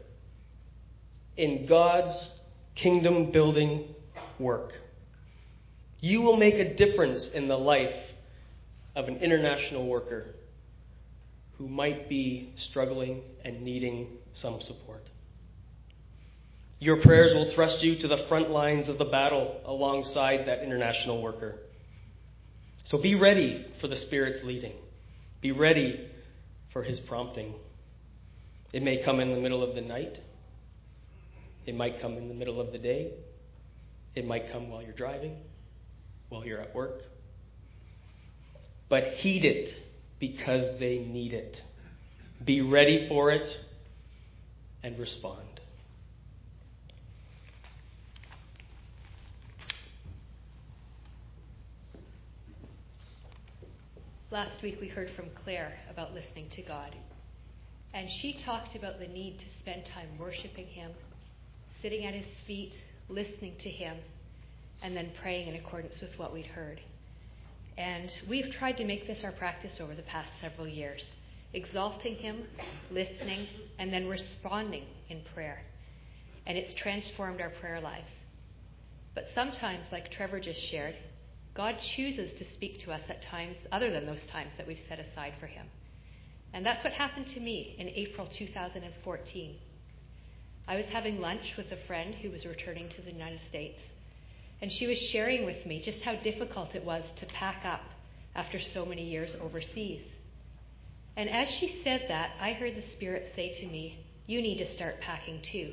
in 1.35 1.65
God's 1.65 2.29
kingdom 2.75 3.31
building 3.31 3.93
work. 4.39 4.71
You 5.99 6.21
will 6.21 6.37
make 6.37 6.55
a 6.55 6.75
difference 6.75 7.29
in 7.33 7.47
the 7.47 7.57
life 7.57 7.95
of 8.95 9.07
an 9.07 9.17
international 9.17 9.87
worker 9.87 10.27
who 11.57 11.67
might 11.67 12.07
be 12.07 12.53
struggling 12.57 13.21
and 13.43 13.61
needing 13.63 14.07
some 14.33 14.61
support. 14.61 15.03
Your 16.79 17.01
prayers 17.01 17.33
will 17.33 17.53
thrust 17.55 17.81
you 17.81 17.97
to 17.99 18.07
the 18.07 18.25
front 18.27 18.49
lines 18.49 18.89
of 18.89 18.97
the 18.97 19.05
battle 19.05 19.61
alongside 19.65 20.47
that 20.47 20.61
international 20.61 21.21
worker. 21.21 21.59
So 22.85 22.97
be 22.97 23.15
ready 23.15 23.65
for 23.81 23.87
the 23.87 23.95
Spirit's 23.95 24.43
leading. 24.43 24.73
Be 25.41 25.51
ready 25.51 26.09
for 26.75 26.83
His 26.83 26.99
prompting. 26.99 27.53
It 28.73 28.83
may 28.83 29.01
come 29.01 29.21
in 29.21 29.33
the 29.33 29.39
middle 29.39 29.63
of 29.63 29.75
the 29.75 29.81
night. 29.81 30.19
It 31.65 31.73
might 31.73 32.01
come 32.01 32.17
in 32.17 32.27
the 32.27 32.33
middle 32.33 32.59
of 32.59 32.73
the 32.73 32.77
day. 32.77 33.13
It 34.13 34.27
might 34.27 34.51
come 34.51 34.69
while 34.69 34.81
you're 34.81 34.91
driving, 34.91 35.37
while 36.27 36.45
you're 36.45 36.59
at 36.59 36.75
work. 36.75 36.99
But 38.89 39.13
heed 39.13 39.45
it 39.45 39.69
because 40.19 40.77
they 40.77 40.97
need 40.97 41.31
it. 41.31 41.61
Be 42.43 42.59
ready 42.59 43.07
for 43.07 43.31
it 43.31 43.47
and 44.83 44.99
respond. 44.99 45.54
Last 54.35 54.61
week 54.61 54.79
we 54.81 54.89
heard 54.89 55.11
from 55.15 55.27
Claire 55.45 55.71
about 55.89 56.13
listening 56.13 56.49
to 56.57 56.61
God. 56.61 56.93
And 57.93 58.09
she 58.19 58.33
talked 58.43 58.75
about 58.75 58.99
the 58.99 59.07
need 59.07 59.39
to 59.39 59.45
spend 59.61 59.85
time 59.85 60.09
worshiping 60.19 60.67
Him, 60.67 60.91
sitting 61.81 62.05
at 62.05 62.13
His 62.13 62.27
feet, 62.45 62.73
listening 63.07 63.55
to 63.61 63.69
Him, 63.69 63.95
and 64.81 64.93
then 64.93 65.11
praying 65.21 65.47
in 65.47 65.55
accordance 65.55 66.01
with 66.01 66.19
what 66.19 66.33
we'd 66.33 66.47
heard. 66.47 66.81
And 67.77 68.11
we've 68.29 68.53
tried 68.53 68.75
to 68.75 68.83
make 68.83 69.07
this 69.07 69.23
our 69.23 69.31
practice 69.31 69.79
over 69.79 69.95
the 69.95 70.01
past 70.01 70.27
several 70.41 70.67
years 70.67 71.05
exalting 71.53 72.15
Him, 72.15 72.43
listening, 72.91 73.47
and 73.79 73.93
then 73.93 74.09
responding 74.09 74.83
in 75.07 75.21
prayer. 75.33 75.61
And 76.45 76.57
it's 76.57 76.73
transformed 76.73 77.39
our 77.39 77.51
prayer 77.61 77.79
lives. 77.79 78.11
But 79.13 79.27
sometimes, 79.33 79.85
like 79.93 80.11
Trevor 80.11 80.41
just 80.41 80.61
shared, 80.61 80.95
God 81.55 81.77
chooses 81.95 82.37
to 82.37 82.53
speak 82.53 82.81
to 82.81 82.91
us 82.91 83.01
at 83.07 83.23
times 83.23 83.55
other 83.71 83.89
than 83.89 84.05
those 84.05 84.25
times 84.27 84.51
that 84.57 84.67
we've 84.67 84.83
set 84.89 84.99
aside 84.99 85.33
for 85.39 85.47
Him. 85.47 85.65
And 86.53 86.65
that's 86.65 86.83
what 86.83 86.93
happened 86.93 87.27
to 87.27 87.39
me 87.39 87.75
in 87.79 87.87
April 87.89 88.27
2014. 88.27 89.55
I 90.67 90.75
was 90.75 90.85
having 90.91 91.21
lunch 91.21 91.55
with 91.57 91.71
a 91.71 91.87
friend 91.87 92.13
who 92.15 92.31
was 92.31 92.45
returning 92.45 92.89
to 92.89 93.01
the 93.01 93.11
United 93.11 93.39
States, 93.47 93.79
and 94.61 94.71
she 94.71 94.87
was 94.87 94.97
sharing 94.97 95.45
with 95.45 95.65
me 95.65 95.81
just 95.81 96.01
how 96.01 96.15
difficult 96.15 96.75
it 96.75 96.83
was 96.83 97.03
to 97.17 97.25
pack 97.27 97.63
up 97.65 97.83
after 98.35 98.59
so 98.59 98.85
many 98.85 99.03
years 99.03 99.35
overseas. 99.41 100.01
And 101.15 101.29
as 101.29 101.47
she 101.49 101.81
said 101.83 102.05
that, 102.09 102.31
I 102.41 102.53
heard 102.53 102.75
the 102.75 102.91
Spirit 102.93 103.31
say 103.35 103.53
to 103.61 103.67
me, 103.67 104.05
You 104.27 104.41
need 104.41 104.57
to 104.57 104.73
start 104.73 104.99
packing 104.99 105.41
too. 105.41 105.71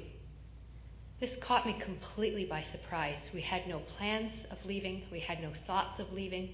This 1.22 1.36
caught 1.40 1.66
me 1.66 1.76
completely 1.80 2.46
by 2.46 2.64
surprise. 2.72 3.20
We 3.32 3.42
had 3.42 3.68
no 3.68 3.78
plans 3.96 4.32
of 4.50 4.58
leaving, 4.66 5.04
we 5.12 5.20
had 5.20 5.40
no 5.40 5.52
thoughts 5.68 6.00
of 6.00 6.12
leaving. 6.12 6.48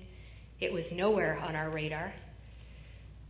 It 0.61 0.71
was 0.71 0.85
nowhere 0.93 1.39
on 1.39 1.57
our 1.57 1.71
radar. 1.71 2.13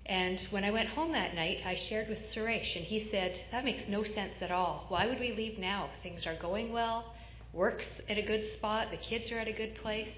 And 0.07 0.41
when 0.51 0.65
I 0.65 0.73
went 0.73 0.89
home 0.89 1.13
that 1.13 1.37
night, 1.37 1.59
I 1.65 1.77
shared 1.77 2.09
with 2.09 2.19
Suresh, 2.35 2.75
and 2.75 2.85
he 2.85 3.09
said, 3.13 3.41
That 3.53 3.65
makes 3.65 3.87
no 3.87 4.03
sense 4.03 4.33
at 4.41 4.51
all. 4.51 4.87
Why 4.89 5.07
would 5.07 5.21
we 5.21 5.33
leave 5.33 5.61
now? 5.61 5.91
Things 6.03 6.27
are 6.27 6.35
going 6.35 6.73
well, 6.73 7.15
work's 7.53 7.87
at 8.09 8.19
a 8.19 8.23
good 8.23 8.55
spot, 8.55 8.91
the 8.91 8.97
kids 8.97 9.31
are 9.31 9.39
at 9.39 9.47
a 9.47 9.53
good 9.53 9.77
place. 9.77 10.11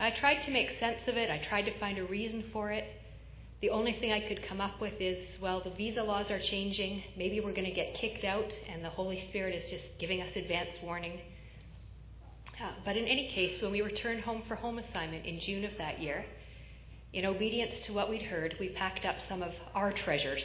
I 0.00 0.10
tried 0.10 0.42
to 0.46 0.50
make 0.50 0.80
sense 0.80 1.06
of 1.06 1.16
it, 1.16 1.30
I 1.30 1.46
tried 1.48 1.66
to 1.66 1.78
find 1.78 1.98
a 1.98 2.04
reason 2.06 2.42
for 2.52 2.72
it. 2.72 2.86
The 3.62 3.70
only 3.70 3.92
thing 3.92 4.10
I 4.10 4.18
could 4.18 4.42
come 4.42 4.60
up 4.60 4.80
with 4.80 4.94
is, 5.00 5.24
well, 5.40 5.60
the 5.60 5.70
visa 5.70 6.02
laws 6.02 6.32
are 6.32 6.40
changing. 6.40 7.04
Maybe 7.16 7.38
we're 7.38 7.52
going 7.52 7.64
to 7.64 7.70
get 7.70 7.94
kicked 7.94 8.24
out, 8.24 8.52
and 8.68 8.84
the 8.84 8.90
Holy 8.90 9.20
Spirit 9.28 9.54
is 9.54 9.70
just 9.70 9.84
giving 10.00 10.20
us 10.20 10.34
advance 10.34 10.70
warning. 10.82 11.20
Uh, 12.60 12.72
but 12.84 12.96
in 12.96 13.04
any 13.04 13.28
case, 13.28 13.62
when 13.62 13.70
we 13.70 13.80
returned 13.80 14.22
home 14.22 14.42
for 14.48 14.56
home 14.56 14.80
assignment 14.80 15.24
in 15.26 15.38
June 15.38 15.64
of 15.64 15.70
that 15.78 16.00
year, 16.00 16.24
in 17.12 17.24
obedience 17.24 17.78
to 17.86 17.92
what 17.92 18.10
we'd 18.10 18.22
heard, 18.22 18.56
we 18.58 18.70
packed 18.70 19.04
up 19.04 19.14
some 19.28 19.44
of 19.44 19.52
our 19.76 19.92
treasures, 19.92 20.44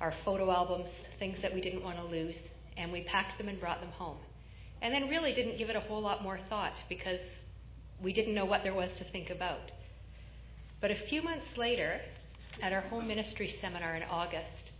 our 0.00 0.14
photo 0.24 0.48
albums, 0.48 0.88
things 1.18 1.38
that 1.42 1.52
we 1.52 1.60
didn't 1.60 1.82
want 1.82 1.96
to 1.96 2.04
lose, 2.04 2.36
and 2.76 2.92
we 2.92 3.02
packed 3.02 3.38
them 3.38 3.48
and 3.48 3.58
brought 3.58 3.80
them 3.80 3.90
home. 3.90 4.18
And 4.82 4.94
then 4.94 5.08
really 5.08 5.34
didn't 5.34 5.58
give 5.58 5.68
it 5.68 5.74
a 5.74 5.80
whole 5.80 6.00
lot 6.00 6.22
more 6.22 6.38
thought 6.48 6.74
because 6.88 7.20
we 8.00 8.12
didn't 8.12 8.34
know 8.34 8.44
what 8.44 8.62
there 8.62 8.74
was 8.74 8.94
to 8.98 9.04
think 9.10 9.30
about. 9.30 9.72
But 10.80 10.92
a 10.92 10.96
few 11.08 11.22
months 11.22 11.56
later, 11.56 12.00
at 12.60 12.72
our 12.72 12.82
home 12.82 13.06
ministry 13.06 13.54
seminar 13.60 13.96
in 13.96 14.02
August, 14.02 14.70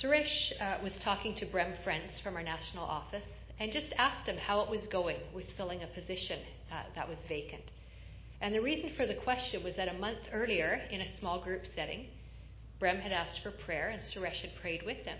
Suresh 0.00 0.52
uh, 0.60 0.82
was 0.82 0.92
talking 0.98 1.34
to 1.36 1.46
Bram 1.46 1.74
Friends 1.82 2.20
from 2.20 2.36
our 2.36 2.42
national 2.42 2.84
office 2.84 3.26
and 3.58 3.72
just 3.72 3.92
asked 3.96 4.28
him 4.28 4.36
how 4.36 4.60
it 4.60 4.70
was 4.70 4.86
going 4.88 5.18
with 5.34 5.46
filling 5.56 5.82
a 5.82 5.86
position 5.88 6.40
uh, 6.72 6.82
that 6.94 7.08
was 7.08 7.18
vacant. 7.28 7.62
And 8.40 8.54
the 8.54 8.60
reason 8.60 8.90
for 8.96 9.06
the 9.06 9.14
question 9.14 9.62
was 9.62 9.76
that 9.76 9.88
a 9.88 9.98
month 9.98 10.18
earlier, 10.32 10.82
in 10.90 11.00
a 11.00 11.18
small 11.18 11.40
group 11.40 11.62
setting, 11.74 12.06
Bram 12.78 12.98
had 12.98 13.12
asked 13.12 13.40
for 13.42 13.50
prayer 13.50 13.88
and 13.88 14.02
Suresh 14.02 14.42
had 14.42 14.54
prayed 14.60 14.82
with 14.84 14.98
him. 14.98 15.18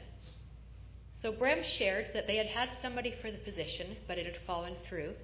So 1.23 1.33
Bram 1.33 1.63
shared 1.79 2.09
that 2.13 2.27
they 2.27 2.37
had 2.37 2.49
had 2.49 2.69
somebody 2.83 3.15
for 3.23 3.31
the 3.31 3.39
position, 3.39 3.97
but 4.07 4.19
it 4.19 4.27
had 4.27 4.45
fallen 4.47 4.75
through. 4.89 5.15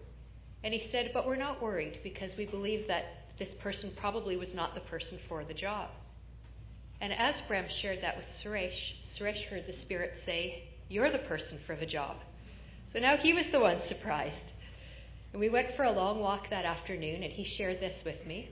And 0.62 0.72
he 0.72 0.88
said, 0.90 1.10
But 1.12 1.26
we're 1.26 1.36
not 1.36 1.60
worried 1.60 2.00
because 2.02 2.30
we 2.38 2.46
believe 2.46 2.86
that 2.88 3.04
this 3.38 3.50
person 3.60 3.92
probably 3.96 4.36
was 4.36 4.54
not 4.54 4.74
the 4.74 4.80
person 4.80 5.18
for 5.28 5.44
the 5.44 5.54
job. 5.54 5.90
And 7.00 7.12
as 7.12 7.34
Bram 7.48 7.66
shared 7.80 8.02
that 8.02 8.16
with 8.16 8.26
Suresh, 8.42 8.94
Suresh 9.16 9.44
heard 9.46 9.66
the 9.66 9.72
Spirit 9.72 10.12
say, 10.26 10.64
You're 10.88 11.10
the 11.10 11.18
person 11.18 11.58
for 11.66 11.74
the 11.76 11.86
job. 11.86 12.16
So 12.92 12.98
now 12.98 13.16
he 13.16 13.32
was 13.32 13.46
the 13.52 13.60
one 13.60 13.80
surprised. 13.86 14.52
And 15.32 15.40
we 15.40 15.48
went 15.48 15.76
for 15.76 15.84
a 15.84 15.92
long 15.92 16.20
walk 16.20 16.50
that 16.50 16.64
afternoon, 16.64 17.22
and 17.22 17.32
he 17.32 17.44
shared 17.44 17.80
this 17.80 18.04
with 18.04 18.26
me. 18.26 18.50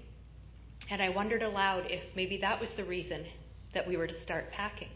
And 0.90 1.02
I 1.02 1.08
wondered 1.08 1.42
aloud 1.42 1.90
if 1.90 2.02
maybe 2.14 2.38
that 2.38 2.60
was 2.60 2.70
the 2.76 2.84
reason 2.84 3.26
that 3.74 3.86
we 3.86 3.96
were 3.96 4.06
to 4.06 4.22
start 4.22 4.50
packing. 4.52 4.88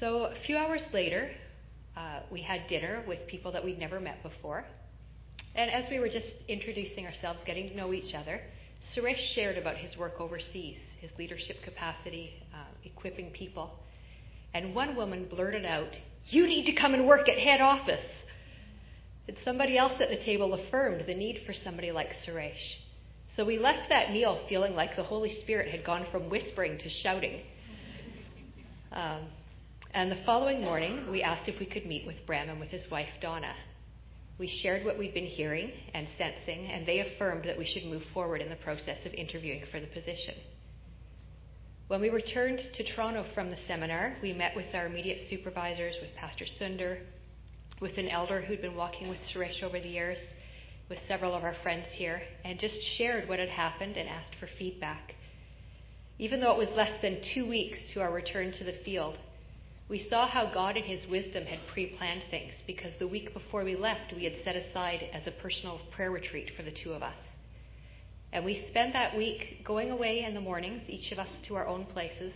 So 0.00 0.24
a 0.24 0.34
few 0.44 0.56
hours 0.56 0.82
later, 0.92 1.30
uh, 1.96 2.20
we 2.30 2.42
had 2.42 2.66
dinner 2.66 3.04
with 3.06 3.26
people 3.26 3.52
that 3.52 3.64
we'd 3.64 3.78
never 3.78 4.00
met 4.00 4.22
before. 4.22 4.64
And 5.54 5.70
as 5.70 5.88
we 5.88 6.00
were 6.00 6.08
just 6.08 6.34
introducing 6.48 7.06
ourselves, 7.06 7.40
getting 7.46 7.68
to 7.68 7.76
know 7.76 7.92
each 7.92 8.14
other, 8.14 8.40
Suresh 8.94 9.16
shared 9.16 9.56
about 9.56 9.76
his 9.76 9.96
work 9.96 10.20
overseas, 10.20 10.80
his 11.02 11.10
leadership 11.18 11.56
capacity, 11.64 12.32
uh, 12.54 12.58
equipping 12.84 13.30
people. 13.30 13.72
And 14.54 14.72
one 14.72 14.94
woman 14.94 15.26
blurted 15.28 15.66
out, 15.66 15.98
You 16.28 16.46
need 16.46 16.66
to 16.66 16.72
come 16.72 16.94
and 16.94 17.08
work 17.08 17.28
at 17.28 17.38
head 17.38 17.60
office. 17.60 18.06
And 19.26 19.36
somebody 19.44 19.76
else 19.76 20.00
at 20.00 20.10
the 20.10 20.24
table 20.24 20.54
affirmed 20.54 21.04
the 21.06 21.14
need 21.14 21.42
for 21.44 21.52
somebody 21.52 21.90
like 21.90 22.10
Suresh. 22.24 22.76
So 23.36 23.44
we 23.44 23.58
left 23.58 23.88
that 23.88 24.12
meal 24.12 24.40
feeling 24.48 24.74
like 24.76 24.94
the 24.94 25.02
Holy 25.02 25.32
Spirit 25.40 25.72
had 25.72 25.84
gone 25.84 26.06
from 26.12 26.30
whispering 26.30 26.78
to 26.78 26.88
shouting. 26.88 27.40
Um, 28.92 29.22
and 29.92 30.12
the 30.12 30.18
following 30.24 30.60
morning, 30.60 31.10
we 31.10 31.22
asked 31.22 31.48
if 31.48 31.58
we 31.58 31.66
could 31.66 31.86
meet 31.86 32.06
with 32.06 32.26
Bram 32.26 32.48
and 32.48 32.60
with 32.60 32.68
his 32.68 32.88
wife 32.90 33.08
Donna. 33.20 33.54
We 34.38 34.46
shared 34.46 34.84
what 34.84 34.98
we'd 34.98 35.14
been 35.14 35.26
hearing 35.26 35.72
and 35.94 36.06
sensing, 36.16 36.66
and 36.66 36.86
they 36.86 37.00
affirmed 37.00 37.44
that 37.44 37.58
we 37.58 37.64
should 37.64 37.86
move 37.86 38.02
forward 38.14 38.40
in 38.40 38.50
the 38.50 38.56
process 38.56 38.98
of 39.04 39.14
interviewing 39.14 39.64
for 39.70 39.80
the 39.80 39.86
position. 39.86 40.34
When 41.92 42.00
we 42.00 42.08
returned 42.08 42.62
to 42.72 42.84
Toronto 42.84 43.22
from 43.34 43.50
the 43.50 43.58
seminar, 43.68 44.16
we 44.22 44.32
met 44.32 44.56
with 44.56 44.74
our 44.74 44.86
immediate 44.86 45.28
supervisors, 45.28 45.94
with 46.00 46.16
Pastor 46.16 46.46
Sunder, 46.46 47.00
with 47.80 47.98
an 47.98 48.08
elder 48.08 48.40
who'd 48.40 48.62
been 48.62 48.74
walking 48.74 49.08
with 49.08 49.18
Suresh 49.26 49.62
over 49.62 49.78
the 49.78 49.90
years, 49.90 50.16
with 50.88 50.98
several 51.06 51.34
of 51.34 51.44
our 51.44 51.52
friends 51.62 51.88
here, 51.92 52.22
and 52.46 52.58
just 52.58 52.80
shared 52.80 53.28
what 53.28 53.38
had 53.38 53.50
happened 53.50 53.98
and 53.98 54.08
asked 54.08 54.34
for 54.36 54.46
feedback. 54.46 55.16
Even 56.18 56.40
though 56.40 56.52
it 56.52 56.66
was 56.66 56.74
less 56.74 56.98
than 57.02 57.20
two 57.20 57.44
weeks 57.44 57.84
to 57.92 58.00
our 58.00 58.10
return 58.10 58.52
to 58.52 58.64
the 58.64 58.80
field, 58.86 59.18
we 59.90 59.98
saw 59.98 60.26
how 60.26 60.46
God 60.46 60.78
in 60.78 60.84
His 60.84 61.06
wisdom 61.06 61.44
had 61.44 61.60
pre 61.66 61.88
planned 61.88 62.22
things 62.30 62.54
because 62.66 62.94
the 62.98 63.06
week 63.06 63.34
before 63.34 63.64
we 63.64 63.76
left, 63.76 64.14
we 64.14 64.24
had 64.24 64.42
set 64.42 64.56
aside 64.56 65.10
as 65.12 65.26
a 65.26 65.42
personal 65.42 65.78
prayer 65.90 66.10
retreat 66.10 66.52
for 66.56 66.62
the 66.62 66.70
two 66.70 66.94
of 66.94 67.02
us. 67.02 67.18
And 68.32 68.44
we 68.44 68.64
spent 68.68 68.94
that 68.94 69.16
week 69.16 69.62
going 69.62 69.90
away 69.90 70.24
in 70.24 70.32
the 70.34 70.40
mornings, 70.40 70.82
each 70.88 71.12
of 71.12 71.18
us 71.18 71.28
to 71.48 71.56
our 71.56 71.66
own 71.66 71.84
places, 71.84 72.32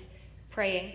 praying 0.50 0.92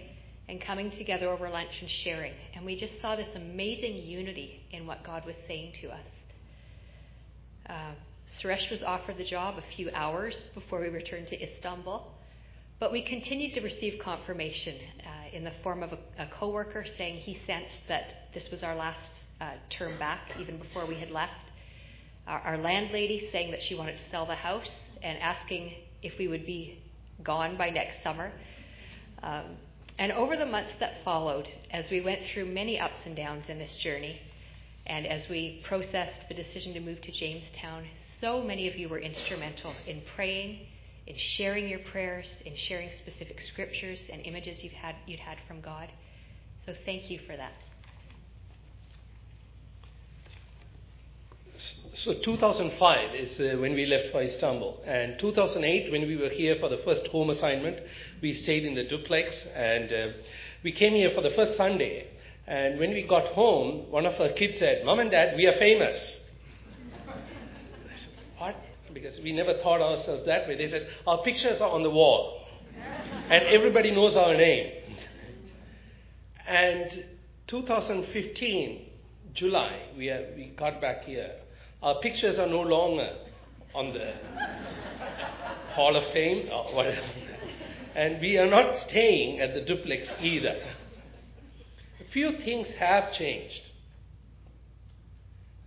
and 0.48 0.62
coming 0.62 0.92
together 0.92 1.30
over 1.30 1.50
lunch 1.50 1.72
and 1.82 1.90
sharing. 1.90 2.34
And 2.56 2.66
we 2.66 2.80
just 2.80 3.02
saw 3.02 3.16
this 3.16 3.36
amazing 3.36 3.96
unity 3.96 4.62
in 4.72 4.86
what 4.86 5.04
God 5.04 5.26
was 5.26 5.36
saying 5.48 5.74
to 5.82 5.90
us. 5.90 6.06
Uh, 7.68 7.92
Suresh 8.40 8.70
was 8.70 8.82
offered 8.84 9.18
the 9.18 9.26
job 9.26 9.58
a 9.58 9.76
few 9.76 9.90
hours 9.92 10.36
before 10.54 10.82
we 10.82 10.90
returned 10.90 11.28
to 11.28 11.42
Istanbul. 11.42 12.08
But 12.80 12.92
we 12.92 13.02
continued 13.04 13.54
to 13.56 13.62
receive 13.62 14.00
confirmation 14.04 14.76
uh, 15.06 15.36
in 15.36 15.44
the 15.44 15.52
form 15.64 15.84
of 15.84 15.94
a, 15.94 16.00
a 16.18 16.28
coworker 16.28 16.86
saying 16.98 17.18
he 17.18 17.40
sensed 17.46 17.82
that 17.88 18.34
this 18.34 18.50
was 18.52 18.64
our 18.64 18.76
last 18.76 19.12
uh, 19.40 19.52
term 19.70 19.98
back, 20.00 20.32
even 20.40 20.58
before 20.58 20.86
we 20.86 20.96
had 20.96 21.12
left. 21.12 21.34
Our, 22.28 22.40
our 22.40 22.58
landlady 22.58 23.30
saying 23.32 23.52
that 23.52 23.62
she 23.62 23.76
wanted 23.76 23.94
to 23.94 24.10
sell 24.10 24.26
the 24.26 24.36
house 24.36 24.70
and 25.04 25.18
asking 25.20 25.74
if 26.02 26.18
we 26.18 26.28
would 26.28 26.46
be 26.46 26.80
gone 27.24 27.58
by 27.58 27.70
next 27.70 28.04
summer. 28.04 28.32
Um, 29.24 29.58
And 30.00 30.12
over 30.14 30.36
the 30.36 30.46
months 30.46 30.74
that 30.80 31.04
followed, 31.04 31.48
as 31.70 31.86
we 31.92 32.02
went 32.02 32.22
through 32.26 32.46
many 32.46 32.80
ups 32.80 33.06
and 33.06 33.16
downs 33.16 33.46
in 33.50 33.60
this 33.60 33.76
journey, 33.76 34.20
and 34.88 35.06
as 35.06 35.30
we 35.30 35.62
processed 35.64 36.28
the 36.28 36.34
decision 36.34 36.74
to 36.74 36.80
move 36.80 37.02
to 37.02 37.12
Jamestown, 37.12 37.86
so 38.20 38.42
many 38.42 38.68
of 38.68 38.76
you 38.78 38.90
were 38.90 39.00
instrumental 39.00 39.74
in 39.86 40.02
praying, 40.16 40.66
in 41.06 41.16
sharing 41.18 41.68
your 41.68 41.80
prayers, 41.92 42.28
in 42.46 42.56
sharing 42.56 42.90
specific 42.98 43.42
scriptures 43.42 44.00
and 44.12 44.26
images 44.26 44.64
you've 44.64 44.74
had, 44.74 44.96
you'd 45.06 45.20
had 45.20 45.38
from 45.48 45.62
God. 45.62 45.90
So 46.66 46.74
thank 46.86 47.12
you 47.12 47.20
for 47.28 47.36
that. 47.38 47.54
So 51.94 52.14
2005 52.14 53.16
is 53.16 53.40
uh, 53.40 53.58
when 53.60 53.74
we 53.74 53.86
left 53.86 54.12
for 54.12 54.22
Istanbul, 54.22 54.82
and 54.86 55.20
2008 55.20 55.92
when 55.92 56.08
we 56.08 56.16
were 56.16 56.30
here 56.30 56.56
for 56.56 56.70
the 56.70 56.78
first 56.78 57.06
home 57.08 57.30
assignment, 57.30 57.80
we 58.22 58.34
stayed 58.34 58.64
in 58.64 58.76
the 58.76 58.86
duplex, 58.86 59.36
and 59.54 59.92
uh, 59.92 60.08
we 60.64 60.72
came 60.72 60.94
here 60.94 61.12
for 61.12 61.22
the 61.22 61.32
first 61.32 61.58
Sunday. 61.58 62.08
And 62.48 62.80
when 62.80 62.92
we 62.92 63.04
got 63.04 63.28
home, 63.34 63.92
one 63.92 64.06
of 64.06 64.20
our 64.20 64.30
kids 64.30 64.58
said, 64.58 64.86
"Mom 64.86 65.00
and 65.00 65.12
Dad, 65.12 65.36
we 65.36 65.46
are 65.48 65.58
famous." 65.58 66.20
I 67.08 67.96
said, 67.96 68.10
"What?" 68.38 68.56
Because 68.94 69.20
we 69.20 69.34
never 69.34 69.56
thought 69.56 69.82
ourselves 69.82 70.26
that 70.26 70.48
way. 70.48 70.56
They 70.56 70.70
said, 70.70 70.88
"Our 71.06 71.22
pictures 71.24 71.60
are 71.60 71.70
on 71.70 71.84
the 71.84 71.92
wall, 71.92 72.46
and 73.30 73.44
everybody 73.46 73.92
knows 73.92 74.16
our 74.16 74.34
name." 74.34 74.72
And 76.48 77.06
2015 77.48 78.88
July, 79.34 79.90
we, 79.98 80.10
are, 80.10 80.26
we 80.36 80.54
got 80.58 80.82
back 80.82 81.06
here. 81.06 81.32
Our 81.82 82.00
pictures 82.00 82.38
are 82.38 82.48
no 82.48 82.62
longer 82.62 83.16
on 83.74 83.94
the 83.94 84.14
Hall 85.74 85.96
of 85.96 86.14
Fame 86.14 86.48
or 86.52 86.76
whatever. 86.76 87.02
And 87.96 88.22
we 88.22 88.38
are 88.38 88.50
not 88.50 88.80
staying 88.88 89.40
at 89.40 89.56
the 89.56 89.62
duplex 89.62 90.08
either. 90.20 90.62
A 92.00 92.12
few 92.12 92.38
things 92.38 92.68
have 92.80 93.12
changed. 93.14 93.72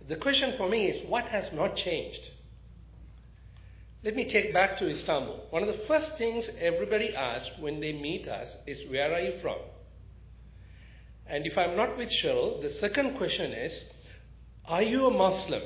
The 0.07 0.15
question 0.15 0.53
for 0.57 0.69
me 0.69 0.87
is 0.87 1.09
what 1.09 1.25
has 1.25 1.51
not 1.51 1.75
changed? 1.75 2.21
Let 4.03 4.15
me 4.15 4.29
take 4.29 4.53
back 4.53 4.77
to 4.77 4.87
Istanbul. 4.87 5.47
One 5.49 5.63
of 5.63 5.67
the 5.67 5.83
first 5.85 6.17
things 6.17 6.47
everybody 6.61 7.13
asks 7.13 7.51
when 7.59 7.81
they 7.81 7.91
meet 7.91 8.27
us 8.27 8.55
is, 8.67 8.89
Where 8.89 9.13
are 9.13 9.19
you 9.19 9.39
from? 9.41 9.57
And 11.27 11.45
if 11.45 11.57
I'm 11.57 11.75
not 11.75 11.97
with 11.97 12.09
Cheryl, 12.09 12.61
the 12.61 12.69
second 12.69 13.17
question 13.17 13.51
is, 13.51 13.85
Are 14.65 14.83
you 14.83 15.07
a 15.07 15.11
Muslim? 15.11 15.63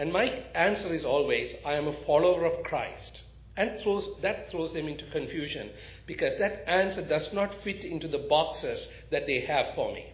And 0.00 0.14
my 0.14 0.24
answer 0.54 0.94
is 0.94 1.04
always, 1.04 1.54
I 1.62 1.74
am 1.74 1.86
a 1.86 2.04
follower 2.06 2.46
of 2.46 2.64
Christ. 2.64 3.20
And 3.58 3.78
throws, 3.82 4.08
that 4.22 4.50
throws 4.50 4.72
them 4.72 4.88
into 4.88 5.04
confusion 5.10 5.68
because 6.06 6.38
that 6.38 6.66
answer 6.66 7.02
does 7.02 7.34
not 7.34 7.62
fit 7.62 7.84
into 7.84 8.08
the 8.08 8.26
boxes 8.30 8.88
that 9.10 9.26
they 9.26 9.42
have 9.42 9.74
for 9.74 9.92
me. 9.92 10.10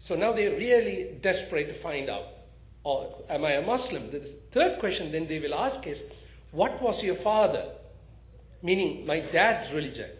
So 0.00 0.14
now 0.14 0.34
they're 0.34 0.58
really 0.58 1.16
desperate 1.22 1.68
to 1.68 1.82
find 1.82 2.10
out, 2.10 2.26
am 3.30 3.46
I 3.46 3.52
a 3.52 3.66
Muslim? 3.66 4.10
The 4.10 4.30
third 4.52 4.78
question 4.78 5.10
then 5.10 5.26
they 5.26 5.38
will 5.38 5.54
ask 5.54 5.86
is, 5.86 6.02
what 6.52 6.82
was 6.82 7.02
your 7.02 7.16
father? 7.22 7.64
Meaning 8.62 9.06
my 9.06 9.20
dad's 9.20 9.72
religion. 9.72 10.10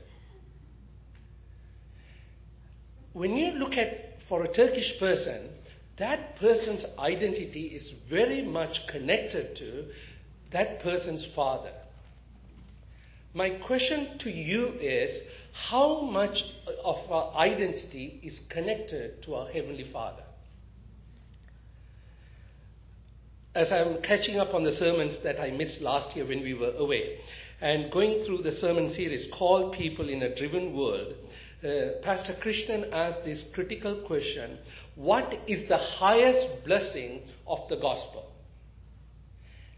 When 3.12 3.36
you 3.36 3.52
look 3.58 3.76
at, 3.76 4.16
for 4.30 4.44
a 4.44 4.48
Turkish 4.50 4.98
person, 4.98 5.50
that 6.00 6.36
person's 6.36 6.84
identity 6.98 7.66
is 7.66 7.92
very 8.08 8.42
much 8.42 8.86
connected 8.88 9.54
to 9.56 9.84
that 10.50 10.80
person's 10.82 11.24
father. 11.36 11.72
My 13.34 13.50
question 13.50 14.18
to 14.20 14.30
you 14.30 14.72
is 14.80 15.22
how 15.52 16.00
much 16.00 16.42
of 16.82 16.98
our 17.10 17.34
identity 17.36 18.18
is 18.22 18.40
connected 18.48 19.22
to 19.24 19.34
our 19.34 19.48
Heavenly 19.48 19.84
Father? 19.92 20.22
As 23.54 23.70
I'm 23.70 24.00
catching 24.00 24.40
up 24.40 24.54
on 24.54 24.64
the 24.64 24.74
sermons 24.74 25.18
that 25.22 25.38
I 25.38 25.50
missed 25.50 25.82
last 25.82 26.16
year 26.16 26.26
when 26.26 26.42
we 26.42 26.54
were 26.54 26.72
away, 26.72 27.18
and 27.60 27.92
going 27.92 28.24
through 28.24 28.42
the 28.42 28.52
sermon 28.52 28.88
series 28.94 29.26
called 29.32 29.74
People 29.74 30.08
in 30.08 30.22
a 30.22 30.34
Driven 30.34 30.74
World, 30.74 31.14
uh, 31.62 32.00
Pastor 32.02 32.32
Krishnan 32.42 32.90
asked 32.90 33.22
this 33.22 33.44
critical 33.52 33.96
question 34.06 34.58
What 35.00 35.32
is 35.46 35.66
the 35.66 35.78
highest 35.78 36.62
blessing 36.66 37.22
of 37.46 37.66
the 37.70 37.76
gospel? 37.76 38.30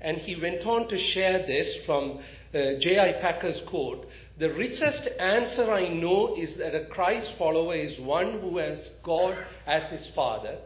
And 0.01 0.19
he 0.19 0.35
went 0.35 0.67
on 0.67 0.89
to 0.89 0.99
share 0.99 1.47
this 1.47 1.77
from 1.87 2.19
uh, 2.53 2.81
J.I. 2.81 3.21
Packer's 3.21 3.61
quote 3.69 4.09
The 4.41 4.53
richest 4.53 5.09
answer 5.21 5.73
I 5.73 5.87
know 5.91 6.35
is 6.37 6.57
that 6.57 6.75
a 6.75 6.87
Christ 6.87 7.31
follower 7.39 7.77
is 7.77 8.01
one 8.01 8.41
who 8.41 8.59
has 8.59 8.91
God 9.05 9.39
as 9.65 9.89
his 9.91 10.05
father. 10.09 10.59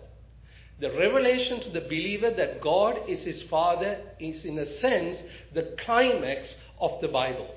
The 0.81 0.91
revelation 0.91 1.61
to 1.61 1.69
the 1.69 1.83
believer 1.83 2.31
that 2.31 2.63
God 2.63 3.11
is 3.11 3.25
his 3.25 3.43
father 3.43 3.99
is, 4.19 4.47
in 4.47 4.59
a 4.59 4.65
sense, 4.79 5.23
the 5.53 5.75
climax 5.85 6.57
of 6.81 6.99
the 7.03 7.09
Bible. 7.09 7.55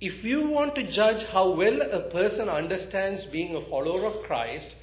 If 0.00 0.24
you 0.24 0.48
want 0.48 0.74
to 0.76 0.90
judge 0.90 1.22
how 1.24 1.50
well 1.50 1.82
a 1.82 2.08
person 2.08 2.48
understands 2.48 3.24
being 3.24 3.54
a 3.54 3.68
follower 3.68 4.06
of 4.06 4.22
Christ, 4.24 4.74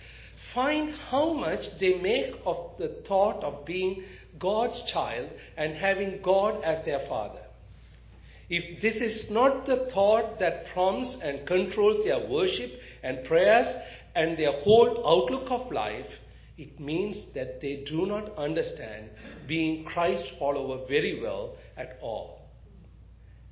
find 0.54 0.94
how 1.10 1.34
much 1.34 1.78
they 1.80 1.96
make 1.96 2.34
of 2.46 2.72
the 2.78 2.90
thought 3.08 3.44
of 3.44 3.66
being 3.66 4.04
God's 4.38 4.82
child 4.84 5.30
and 5.58 5.76
having 5.76 6.22
God 6.22 6.64
as 6.64 6.84
their 6.86 7.00
father. 7.08 7.42
If 8.50 8.82
this 8.82 8.96
is 8.96 9.30
not 9.30 9.68
the 9.68 9.90
thought 9.94 10.40
that 10.40 10.68
prompts 10.74 11.16
and 11.22 11.46
controls 11.46 12.04
their 12.04 12.28
worship 12.28 12.80
and 13.04 13.24
prayers 13.26 13.76
and 14.16 14.38
their 14.38 14.52
whole 14.64 15.04
outlook 15.08 15.52
of 15.52 15.72
life, 15.72 16.08
it 16.58 16.80
means 16.80 17.28
that 17.36 17.62
they 17.62 17.84
do 17.88 18.06
not 18.06 18.36
understand 18.38 19.10
being 19.48 19.86
Christ 19.86 20.26
follower 20.40 20.86
very 20.88 21.22
well 21.22 21.56
at 21.78 21.98
all. 22.02 22.50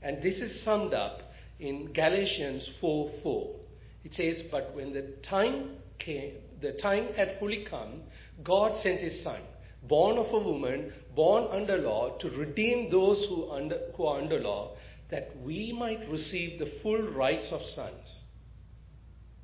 And 0.02 0.22
this 0.22 0.40
is 0.40 0.62
summed 0.62 0.94
up 0.94 1.22
in 1.60 1.94
Galatians 1.94 2.70
4 2.82 3.12
4. 3.24 3.56
It 4.04 4.16
says, 4.16 4.42
But 4.52 4.76
when 4.76 4.94
the 4.94 5.04
time 5.22 5.78
came, 6.00 6.34
the 6.62 6.74
time 6.74 7.14
had 7.16 7.38
fully 7.40 7.64
come, 7.64 8.02
God 8.44 8.82
sent 8.82 9.02
his 9.02 9.22
son, 9.22 9.42
born 9.84 10.18
of 10.18 10.34
a 10.34 10.40
woman, 10.40 10.94
born 11.16 11.48
under 11.52 11.78
law, 11.78 12.18
to 12.18 12.30
redeem 12.32 12.90
those 12.90 13.26
who, 13.26 13.52
under, 13.52 13.80
who 13.96 14.06
are 14.06 14.20
under 14.20 14.40
law, 14.40 14.76
that 15.10 15.32
we 15.44 15.72
might 15.72 16.10
receive 16.10 16.60
the 16.60 16.72
full 16.82 17.02
rights 17.02 17.52
of 17.52 17.64
sons. 17.64 18.20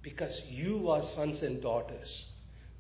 Because 0.02 0.42
you 0.50 0.90
are 0.90 1.02
sons 1.16 1.42
and 1.44 1.62
daughters. 1.62 2.26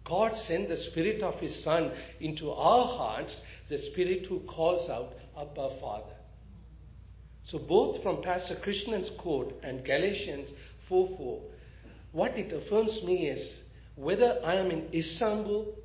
God 0.03 0.37
sent 0.37 0.67
the 0.67 0.75
Spirit 0.75 1.21
of 1.21 1.39
His 1.39 1.63
Son 1.63 1.91
into 2.19 2.51
our 2.51 2.85
hearts, 2.97 3.41
the 3.69 3.77
Spirit 3.77 4.25
who 4.25 4.39
calls 4.41 4.89
out, 4.89 5.13
Abba, 5.37 5.79
Father. 5.79 6.15
So, 7.45 7.59
both 7.59 8.03
from 8.03 8.21
Pastor 8.21 8.55
Krishnan's 8.55 9.09
quote 9.17 9.59
and 9.63 9.85
Galatians 9.85 10.49
4 10.89 11.17
4, 11.17 11.41
what 12.11 12.37
it 12.37 12.53
affirms 12.53 13.01
me 13.03 13.27
is 13.29 13.62
whether 13.95 14.39
I 14.43 14.56
am 14.56 14.71
in 14.71 14.89
Istanbul, 14.93 15.75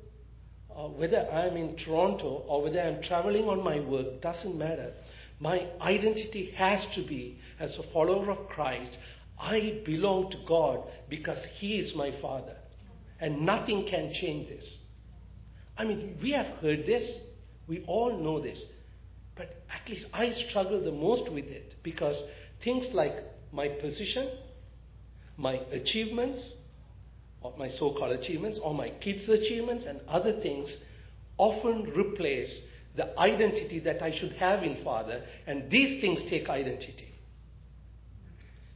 or 0.69 0.89
whether 0.89 1.27
I 1.31 1.47
am 1.47 1.57
in 1.57 1.75
Toronto, 1.75 2.45
or 2.47 2.63
whether 2.63 2.79
I 2.79 2.87
am 2.87 3.01
traveling 3.01 3.47
on 3.47 3.63
my 3.63 3.79
work, 3.79 4.21
doesn't 4.21 4.57
matter. 4.57 4.93
My 5.39 5.67
identity 5.81 6.51
has 6.57 6.85
to 6.95 7.03
be, 7.05 7.39
as 7.59 7.77
a 7.77 7.83
follower 7.83 8.31
of 8.31 8.49
Christ, 8.49 8.97
I 9.39 9.81
belong 9.85 10.31
to 10.31 10.37
God 10.47 10.83
because 11.07 11.43
He 11.57 11.77
is 11.79 11.95
my 11.95 12.11
Father. 12.21 12.55
And 13.19 13.45
nothing 13.45 13.85
can 13.85 14.13
change 14.13 14.49
this. 14.49 14.77
I 15.77 15.85
mean, 15.85 16.17
we 16.21 16.31
have 16.31 16.47
heard 16.61 16.85
this, 16.85 17.19
we 17.67 17.83
all 17.87 18.17
know 18.17 18.41
this. 18.41 18.63
But 19.35 19.61
at 19.73 19.87
least 19.89 20.07
I 20.13 20.31
struggle 20.31 20.81
the 20.83 20.91
most 20.91 21.31
with 21.31 21.45
it 21.45 21.75
because 21.83 22.21
things 22.61 22.93
like 22.93 23.15
my 23.53 23.69
position, 23.69 24.29
my 25.37 25.61
achievements, 25.71 26.53
or 27.41 27.53
my 27.57 27.69
so 27.69 27.91
called 27.93 28.11
achievements, 28.11 28.59
or 28.59 28.73
my 28.73 28.89
kids' 28.89 29.29
achievements, 29.29 29.85
and 29.85 30.01
other 30.07 30.33
things 30.41 30.75
often 31.37 31.91
replace 31.95 32.61
the 32.95 33.17
identity 33.17 33.79
that 33.79 34.01
I 34.01 34.11
should 34.11 34.33
have 34.33 34.63
in 34.63 34.83
Father, 34.83 35.23
and 35.47 35.69
these 35.69 36.01
things 36.01 36.21
take 36.29 36.49
identity. 36.49 37.13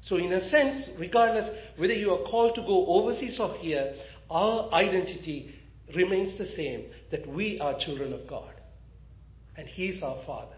So, 0.01 0.17
in 0.17 0.31
a 0.33 0.41
sense, 0.49 0.89
regardless 0.97 1.49
whether 1.77 1.93
you 1.93 2.11
are 2.13 2.29
called 2.29 2.55
to 2.55 2.61
go 2.61 2.85
overseas 2.87 3.39
or 3.39 3.53
here, 3.55 3.95
our 4.29 4.71
identity 4.73 5.55
remains 5.95 6.35
the 6.37 6.45
same 6.45 6.85
that 7.11 7.27
we 7.27 7.59
are 7.59 7.77
children 7.77 8.13
of 8.13 8.27
God 8.27 8.53
and 9.55 9.67
He 9.67 9.87
is 9.87 10.01
our 10.01 10.17
Father. 10.25 10.55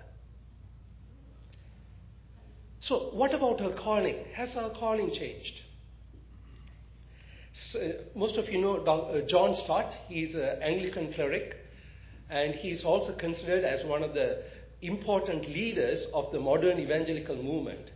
So, 2.80 3.10
what 3.14 3.34
about 3.34 3.62
our 3.62 3.72
calling? 3.72 4.16
Has 4.34 4.56
our 4.56 4.70
calling 4.70 5.12
changed? 5.12 5.62
So, 7.76 7.94
most 8.16 8.38
of 8.38 8.48
you 8.48 8.62
know 8.62 8.78
uh, 8.78 9.20
John 9.28 9.54
Stott. 9.54 9.94
He's 10.08 10.34
an 10.34 10.62
Anglican 10.62 11.12
cleric, 11.12 11.58
and 12.30 12.56
he's 12.56 12.86
also 12.86 13.14
considered 13.18 13.66
as 13.66 13.86
one 13.86 14.02
of 14.02 14.14
the 14.14 14.44
important 14.82 15.50
leaders 15.50 16.06
of 16.14 16.32
the 16.32 16.40
modern 16.40 16.80
evangelical 16.80 17.36
movement. 17.36 17.92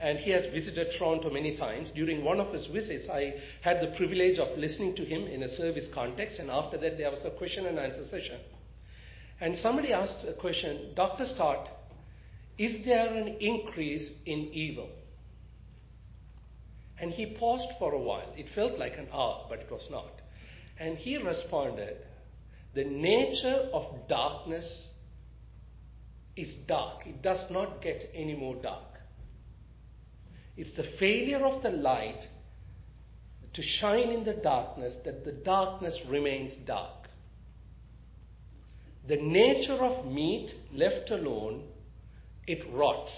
and 0.00 0.18
he 0.18 0.32
has 0.32 0.44
visited 0.46 0.88
Toronto 0.98 1.30
many 1.30 1.56
times. 1.56 1.92
During 1.92 2.24
one 2.24 2.40
of 2.40 2.52
his 2.52 2.66
visits, 2.66 3.08
I 3.08 3.34
had 3.60 3.80
the 3.80 3.96
privilege 3.96 4.40
of 4.40 4.58
listening 4.58 4.96
to 4.96 5.04
him 5.04 5.28
in 5.28 5.44
a 5.44 5.48
service 5.48 5.86
context, 5.94 6.40
and 6.40 6.50
after 6.50 6.76
that, 6.78 6.98
there 6.98 7.12
was 7.12 7.24
a 7.24 7.30
question 7.30 7.66
and 7.66 7.78
answer 7.78 8.04
session. 8.08 8.40
And 9.40 9.56
somebody 9.58 9.92
asked 9.92 10.26
a 10.26 10.32
question 10.32 10.92
Dr. 10.96 11.24
Stott, 11.24 11.70
is 12.58 12.84
there 12.84 13.14
an 13.14 13.28
increase 13.38 14.10
in 14.26 14.40
evil? 14.52 14.90
And 17.04 17.12
he 17.12 17.26
paused 17.26 17.68
for 17.78 17.92
a 17.92 17.98
while. 17.98 18.32
It 18.34 18.48
felt 18.54 18.78
like 18.78 18.96
an 18.96 19.08
hour, 19.12 19.44
but 19.50 19.58
it 19.58 19.70
was 19.70 19.86
not. 19.90 20.22
And 20.80 20.96
he 20.96 21.18
responded, 21.18 21.98
The 22.74 22.84
nature 22.84 23.68
of 23.74 24.08
darkness 24.08 24.84
is 26.34 26.54
dark. 26.66 27.06
It 27.06 27.20
does 27.20 27.50
not 27.50 27.82
get 27.82 28.10
any 28.14 28.34
more 28.34 28.54
dark. 28.54 29.00
It's 30.56 30.74
the 30.78 30.96
failure 30.98 31.44
of 31.44 31.62
the 31.62 31.68
light 31.68 32.26
to 33.52 33.60
shine 33.60 34.08
in 34.08 34.24
the 34.24 34.40
darkness 34.42 34.94
that 35.04 35.26
the 35.26 35.32
darkness 35.32 36.00
remains 36.08 36.54
dark. 36.66 37.08
The 39.06 39.16
nature 39.16 39.84
of 39.84 40.06
meat 40.06 40.54
left 40.72 41.10
alone, 41.10 41.64
it 42.46 42.64
rots. 42.72 43.12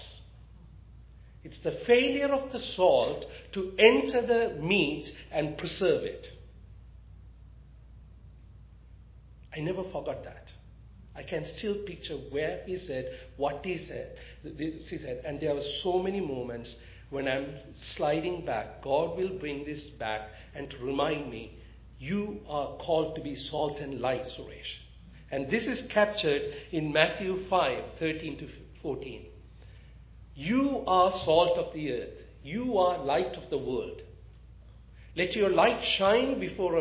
It's 1.47 1.59
the 1.59 1.79
failure 1.87 2.27
of 2.33 2.51
the 2.51 2.59
salt 2.59 3.25
to 3.53 3.71
enter 3.79 4.21
the 4.21 4.61
meat 4.61 5.09
and 5.31 5.57
preserve 5.57 6.03
it. 6.03 6.27
I 9.55 9.61
never 9.61 9.83
forgot 9.83 10.25
that. 10.25 10.51
I 11.15 11.23
can 11.23 11.45
still 11.45 11.85
picture 11.85 12.15
where 12.31 12.63
he 12.65 12.75
said, 12.75 13.17
what 13.37 13.63
he 13.63 13.77
said. 13.77 14.17
He 14.43 14.97
said, 14.97 15.23
and 15.25 15.39
there 15.39 15.53
were 15.53 15.63
so 15.83 15.99
many 15.99 16.19
moments 16.19 16.75
when 17.11 17.29
I'm 17.29 17.55
sliding 17.95 18.45
back. 18.45 18.83
God 18.83 19.17
will 19.17 19.39
bring 19.39 19.63
this 19.63 19.85
back 19.91 20.29
and 20.53 20.69
to 20.69 20.77
remind 20.79 21.31
me, 21.31 21.57
you 21.97 22.41
are 22.49 22.75
called 22.75 23.15
to 23.15 23.21
be 23.21 23.35
salt 23.35 23.79
and 23.79 24.01
light, 24.01 24.25
Suresh. 24.25 24.81
And 25.31 25.49
this 25.49 25.65
is 25.65 25.87
captured 25.87 26.41
in 26.73 26.91
Matthew 26.91 27.47
5 27.47 27.83
13 27.99 28.37
to 28.39 28.49
14. 28.81 29.27
You 30.37 30.83
are 30.85 31.11
salt 31.11 31.57
of 31.57 31.73
the 31.73 31.91
earth. 31.93 32.13
You 32.43 32.77
are 32.77 33.03
light 33.03 33.35
of 33.35 33.49
the 33.49 33.57
world. 33.57 34.03
Let 35.15 35.35
your 35.35 35.49
light 35.49 35.83
shine 35.83 36.39
before, 36.39 36.79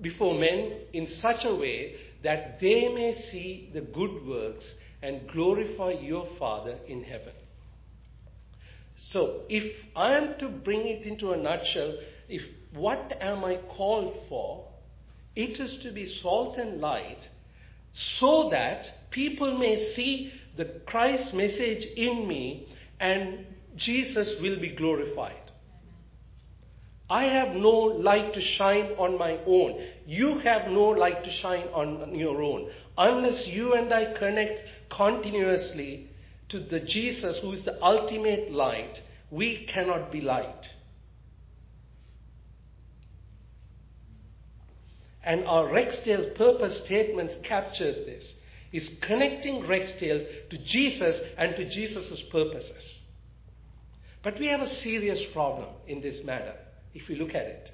before 0.00 0.38
men 0.38 0.72
in 0.94 1.06
such 1.06 1.44
a 1.44 1.54
way 1.54 1.96
that 2.22 2.58
they 2.58 2.88
may 2.88 3.14
see 3.14 3.68
the 3.74 3.82
good 3.82 4.26
works 4.26 4.74
and 5.02 5.28
glorify 5.30 5.90
your 5.90 6.26
Father 6.38 6.78
in 6.88 7.04
heaven. 7.04 7.34
So, 8.96 9.42
if 9.50 9.70
I 9.94 10.14
am 10.14 10.38
to 10.38 10.48
bring 10.48 10.86
it 10.86 11.04
into 11.04 11.32
a 11.32 11.36
nutshell, 11.36 11.98
if 12.30 12.42
what 12.72 13.14
am 13.20 13.44
I 13.44 13.56
called 13.76 14.16
for? 14.30 14.68
It 15.36 15.60
is 15.60 15.76
to 15.82 15.92
be 15.92 16.06
salt 16.06 16.56
and 16.56 16.80
light 16.80 17.28
so 17.92 18.48
that 18.50 18.90
people 19.10 19.58
may 19.58 19.92
see 19.94 20.32
the 20.56 20.64
Christ 20.86 21.34
message 21.34 21.84
in 21.96 22.26
me 22.26 22.68
and 23.00 23.46
Jesus 23.76 24.40
will 24.40 24.58
be 24.60 24.70
glorified. 24.70 25.36
I 27.08 27.24
have 27.24 27.54
no 27.54 27.70
light 27.70 28.32
to 28.34 28.40
shine 28.40 28.92
on 28.96 29.18
my 29.18 29.38
own. 29.46 29.86
You 30.06 30.38
have 30.38 30.70
no 30.70 30.84
light 30.84 31.24
to 31.24 31.30
shine 31.30 31.66
on 31.74 32.14
your 32.14 32.40
own. 32.42 32.70
Unless 32.96 33.48
you 33.48 33.74
and 33.74 33.92
I 33.92 34.14
connect 34.14 34.62
continuously 34.88 36.08
to 36.48 36.60
the 36.60 36.80
Jesus 36.80 37.38
who 37.38 37.52
is 37.52 37.64
the 37.64 37.82
ultimate 37.84 38.50
light, 38.50 39.02
we 39.30 39.66
cannot 39.66 40.10
be 40.10 40.20
light. 40.20 40.70
And 45.24 45.44
our 45.46 45.68
Rexdale 45.68 46.34
purpose 46.34 46.84
statements 46.84 47.34
captures 47.44 47.96
this. 48.06 48.34
Is 48.72 48.90
connecting 49.02 49.62
Rexdale 49.64 50.48
to 50.50 50.58
Jesus 50.58 51.20
and 51.36 51.54
to 51.56 51.68
Jesus' 51.68 52.22
purposes. 52.30 53.00
But 54.22 54.38
we 54.38 54.46
have 54.46 54.62
a 54.62 54.68
serious 54.68 55.22
problem 55.32 55.68
in 55.86 56.00
this 56.00 56.24
matter 56.24 56.54
if 56.94 57.08
we 57.08 57.16
look 57.16 57.34
at 57.34 57.42
it. 57.42 57.70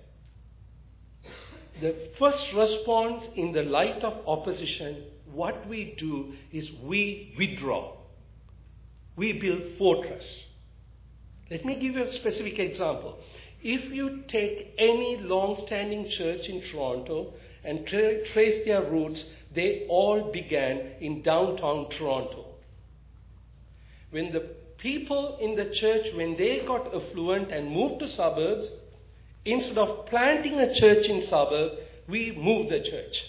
The 1.81 2.11
first 2.19 2.53
response 2.53 3.29
in 3.37 3.53
the 3.53 3.63
light 3.63 4.03
of 4.03 4.27
opposition, 4.27 5.05
what 5.33 5.69
we 5.69 5.95
do 5.97 6.35
is 6.53 6.73
we 6.83 7.35
withdraw. 7.39 7.97
We 9.15 9.35
build 9.35 9.79
fortress. 9.79 10.43
Let 11.51 11.65
me 11.65 11.77
give 11.77 11.95
you 11.95 12.05
a 12.05 12.13
specific 12.15 12.59
example. 12.59 13.19
If 13.63 13.93
you 13.93 14.23
take 14.29 14.75
any 14.79 15.17
long-standing 15.17 16.09
church 16.11 16.49
in 16.49 16.63
Toronto 16.63 17.35
and 17.65 17.87
tra- 17.87 18.25
trace 18.29 18.65
their 18.65 18.83
roots, 18.83 19.25
they 19.55 19.87
all 19.89 20.31
began 20.33 20.93
in 21.01 21.23
downtown 21.23 21.91
Toronto. 21.91 22.47
When 24.11 24.33
the 24.33 24.41
people 24.79 25.39
in 25.41 25.57
the 25.57 25.71
church, 25.71 26.15
when 26.15 26.37
they 26.37 26.61
got 26.65 26.95
affluent 26.95 27.51
and 27.51 27.71
moved 27.71 27.99
to 28.01 28.09
suburbs, 28.09 28.69
instead 29.45 29.79
of 29.79 30.07
planting 30.07 30.61
a 30.61 30.73
church 30.75 31.07
in 31.07 31.23
suburb, 31.23 31.73
we 32.09 32.33
moved 32.33 32.71
the 32.71 32.81
church. 32.81 33.25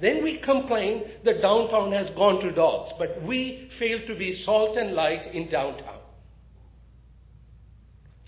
Then 0.00 0.22
we 0.22 0.38
complain 0.38 1.02
that 1.24 1.42
downtown 1.42 1.90
has 1.92 2.08
gone 2.10 2.40
to 2.40 2.52
dogs, 2.52 2.92
but 2.98 3.20
we 3.22 3.68
fail 3.80 3.98
to 4.06 4.14
be 4.14 4.32
salt 4.32 4.76
and 4.76 4.94
light 4.94 5.34
in 5.34 5.48
downtown. 5.48 5.97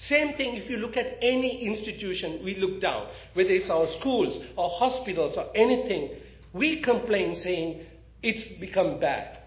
Same 0.07 0.35
thing 0.35 0.57
if 0.57 0.71
you 0.71 0.79
look 0.79 0.97
at 0.97 1.19
any 1.21 1.67
institution, 1.67 2.41
we 2.43 2.57
look 2.57 2.81
down, 2.81 3.09
whether 3.35 3.51
it's 3.51 3.69
our 3.69 3.87
schools 3.87 4.43
or 4.57 4.71
hospitals 4.71 5.37
or 5.37 5.49
anything, 5.55 6.17
we 6.53 6.81
complain 6.81 7.37
saying 7.37 7.85
it's 8.23 8.45
become 8.59 8.99
bad. 8.99 9.39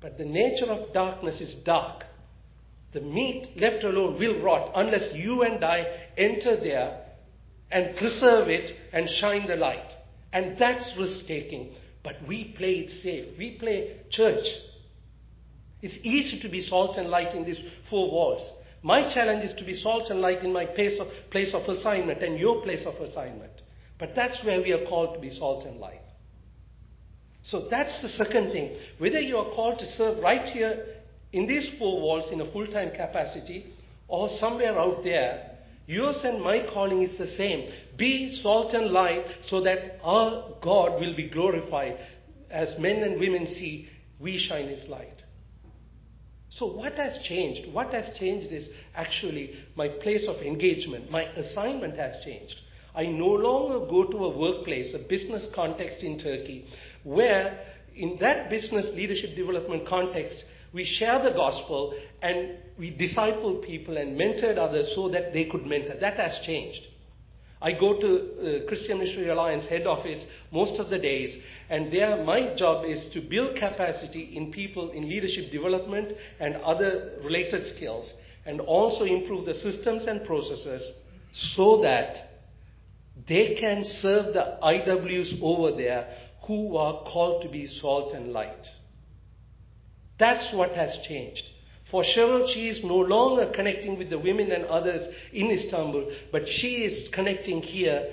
But 0.00 0.16
the 0.16 0.24
nature 0.24 0.70
of 0.70 0.92
darkness 0.92 1.40
is 1.40 1.54
dark. 1.54 2.04
The 2.92 3.00
meat 3.00 3.56
left 3.56 3.84
alone 3.84 4.18
will 4.18 4.40
rot 4.40 4.72
unless 4.74 5.12
you 5.14 5.42
and 5.42 5.64
I 5.64 5.86
enter 6.16 6.56
there 6.56 7.04
and 7.70 7.96
preserve 7.96 8.48
it 8.48 8.74
and 8.92 9.08
shine 9.08 9.46
the 9.46 9.56
light. 9.56 9.96
And 10.32 10.58
that's 10.58 10.96
risk 10.96 11.26
taking. 11.26 11.74
But 12.02 12.26
we 12.26 12.44
play 12.44 12.80
it 12.80 12.90
safe. 13.02 13.38
We 13.38 13.52
play 13.52 14.00
church. 14.10 14.46
It's 15.82 15.98
easy 16.04 16.38
to 16.40 16.48
be 16.48 16.60
salt 16.60 16.96
and 16.96 17.10
light 17.10 17.34
in 17.34 17.44
these 17.44 17.60
four 17.90 18.10
walls. 18.10 18.52
My 18.82 19.08
challenge 19.08 19.44
is 19.44 19.52
to 19.54 19.64
be 19.64 19.74
salt 19.74 20.10
and 20.10 20.20
light 20.20 20.42
in 20.44 20.52
my 20.52 20.64
place 20.64 20.98
of, 20.98 21.08
place 21.30 21.52
of 21.54 21.68
assignment 21.68 22.22
and 22.22 22.38
your 22.38 22.62
place 22.62 22.86
of 22.86 22.94
assignment. 22.96 23.52
But 23.98 24.14
that's 24.14 24.42
where 24.44 24.60
we 24.60 24.72
are 24.72 24.84
called 24.86 25.14
to 25.14 25.20
be 25.20 25.30
salt 25.30 25.64
and 25.64 25.78
light. 25.78 26.00
So 27.42 27.66
that's 27.68 27.98
the 28.00 28.08
second 28.08 28.52
thing. 28.52 28.76
Whether 28.98 29.20
you 29.20 29.36
are 29.38 29.54
called 29.54 29.80
to 29.80 29.86
serve 29.92 30.18
right 30.18 30.48
here 30.48 30.86
in 31.32 31.46
these 31.46 31.68
four 31.78 32.00
walls 32.00 32.30
in 32.30 32.40
a 32.40 32.50
full 32.52 32.66
time 32.66 32.90
capacity 32.90 33.72
or 34.06 34.28
somewhere 34.38 34.78
out 34.78 35.02
there, 35.02 35.50
yours 35.86 36.22
and 36.24 36.42
my 36.42 36.66
calling 36.72 37.02
is 37.02 37.18
the 37.18 37.26
same. 37.26 37.72
Be 37.96 38.34
salt 38.36 38.72
and 38.74 38.92
light 38.92 39.26
so 39.42 39.60
that 39.62 39.98
our 40.04 40.54
God 40.60 41.00
will 41.00 41.16
be 41.16 41.28
glorified. 41.28 41.98
As 42.50 42.78
men 42.78 43.02
and 43.02 43.18
women 43.18 43.46
see, 43.46 43.88
we 44.20 44.38
shine 44.38 44.68
His 44.68 44.86
light. 44.88 45.24
So, 46.56 46.66
what 46.66 46.94
has 46.96 47.18
changed? 47.22 47.72
What 47.72 47.94
has 47.94 48.16
changed 48.18 48.52
is 48.52 48.68
actually 48.94 49.56
my 49.74 49.88
place 49.88 50.26
of 50.28 50.36
engagement. 50.36 51.10
My 51.10 51.22
assignment 51.22 51.96
has 51.96 52.22
changed. 52.24 52.56
I 52.94 53.06
no 53.06 53.28
longer 53.28 53.86
go 53.86 54.04
to 54.04 54.24
a 54.26 54.36
workplace, 54.36 54.92
a 54.92 54.98
business 54.98 55.46
context 55.54 56.00
in 56.00 56.18
Turkey, 56.18 56.66
where 57.04 57.58
in 57.96 58.18
that 58.20 58.50
business 58.50 58.86
leadership 58.94 59.34
development 59.34 59.86
context, 59.86 60.44
we 60.74 60.84
share 60.84 61.22
the 61.22 61.30
gospel 61.30 61.94
and 62.20 62.58
we 62.78 62.90
disciple 62.90 63.56
people 63.56 63.96
and 63.96 64.18
mentored 64.18 64.58
others 64.58 64.94
so 64.94 65.08
that 65.08 65.32
they 65.32 65.44
could 65.46 65.66
mentor. 65.66 65.94
That 66.00 66.18
has 66.18 66.38
changed. 66.44 66.82
I 67.62 67.72
go 67.72 68.00
to 68.00 68.08
uh, 68.64 68.68
Christian 68.68 68.98
Missionary 68.98 69.28
Alliance 69.28 69.66
head 69.66 69.86
office 69.86 70.26
most 70.50 70.80
of 70.80 70.90
the 70.90 70.98
days, 70.98 71.40
and 71.70 71.92
there 71.92 72.24
my 72.24 72.54
job 72.54 72.84
is 72.84 73.06
to 73.06 73.20
build 73.20 73.54
capacity 73.56 74.36
in 74.36 74.50
people 74.50 74.90
in 74.90 75.08
leadership 75.08 75.52
development 75.52 76.12
and 76.40 76.56
other 76.56 77.12
related 77.22 77.66
skills, 77.68 78.12
and 78.44 78.60
also 78.60 79.04
improve 79.04 79.46
the 79.46 79.54
systems 79.54 80.06
and 80.06 80.24
processes 80.24 80.92
so 81.30 81.82
that 81.82 82.30
they 83.28 83.54
can 83.54 83.84
serve 83.84 84.34
the 84.34 84.58
IWs 84.62 85.40
over 85.40 85.76
there 85.76 86.08
who 86.46 86.76
are 86.76 87.04
called 87.04 87.42
to 87.42 87.48
be 87.48 87.68
salt 87.68 88.12
and 88.12 88.32
light. 88.32 88.68
That's 90.18 90.52
what 90.52 90.72
has 90.72 90.98
changed. 91.06 91.48
For 91.92 92.02
Cheryl, 92.02 92.48
she 92.48 92.68
is 92.68 92.82
no 92.82 92.96
longer 92.96 93.52
connecting 93.54 93.98
with 93.98 94.08
the 94.08 94.18
women 94.18 94.50
and 94.50 94.64
others 94.64 95.14
in 95.30 95.50
Istanbul, 95.50 96.10
but 96.32 96.48
she 96.48 96.84
is 96.84 97.08
connecting 97.08 97.60
here 97.60 98.08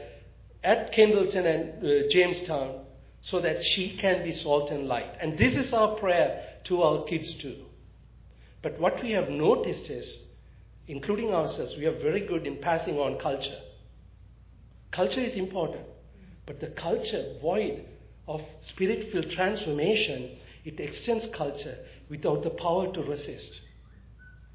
at 0.62 0.92
Kimbleton 0.92 1.46
and 1.46 1.82
uh, 1.82 2.10
Jamestown 2.10 2.82
so 3.22 3.40
that 3.40 3.64
she 3.64 3.96
can 3.96 4.22
be 4.26 4.34
salt 4.34 4.70
and 4.70 4.90
light. 4.90 5.16
And 5.22 5.38
this 5.38 5.56
is 5.56 5.72
our 5.72 5.96
prayer 5.96 6.58
to 6.66 6.84
our 6.84 7.06
kids 7.06 7.34
too. 7.36 7.56
But 8.62 8.78
what 8.82 9.02
we 9.02 9.12
have 9.12 9.30
noticed 9.30 9.90
is, 9.90 10.24
including 10.90 11.34
ourselves, 11.34 11.78
we 11.78 11.86
are 11.86 11.98
very 11.98 12.28
good 12.28 12.46
in 12.46 12.58
passing 12.58 13.00
on 13.00 13.18
culture. 13.18 13.62
Culture 14.92 15.22
is 15.22 15.36
important, 15.36 15.86
but 16.46 16.60
the 16.60 16.68
culture 16.68 17.36
void 17.42 17.86
of 18.28 18.42
spirit 18.60 19.10
filled 19.14 19.32
transformation, 19.32 20.32
it 20.66 20.82
extends 20.82 21.28
culture 21.28 21.78
without 22.10 22.44
the 22.44 22.50
power 22.50 22.92
to 22.92 23.02
resist. 23.04 23.62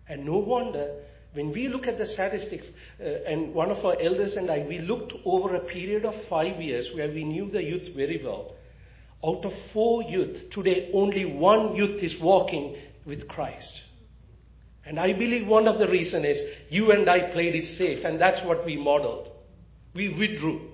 And 0.09 0.25
no 0.25 0.39
wonder 0.39 1.03
when 1.33 1.53
we 1.53 1.69
look 1.69 1.87
at 1.87 1.99
the 1.99 2.07
statistics, 2.07 2.67
uh, 3.01 3.05
and 3.05 3.53
one 3.53 3.71
of 3.71 3.85
our 3.85 3.97
elders 4.01 4.37
and 4.37 4.51
I, 4.51 4.65
we 4.69 4.79
looked 4.79 5.15
over 5.25 5.57
a 5.57 5.61
period 5.61 6.05
of 6.05 6.15
five 6.29 6.61
years 6.61 6.95
where 6.95 7.09
we 7.09 7.25
knew 7.25 7.51
the 7.51 7.63
youth 7.63 7.95
very 7.95 8.23
well. 8.25 8.55
Out 9.27 9.45
of 9.45 9.53
four 9.73 10.03
youth, 10.05 10.51
today 10.51 10.91
only 10.95 11.25
one 11.25 11.75
youth 11.75 12.03
is 12.03 12.19
walking 12.21 12.77
with 13.05 13.27
Christ. 13.27 13.83
And 14.87 15.01
I 15.01 15.13
believe 15.13 15.49
one 15.49 15.67
of 15.67 15.79
the 15.79 15.89
reasons 15.89 16.27
is 16.27 16.43
you 16.69 16.93
and 16.93 17.09
I 17.09 17.33
played 17.33 17.55
it 17.55 17.67
safe, 17.67 18.05
and 18.05 18.21
that's 18.21 18.45
what 18.47 18.65
we 18.65 18.77
modeled. 18.77 19.31
We 19.95 20.11
withdrew. 20.11 20.71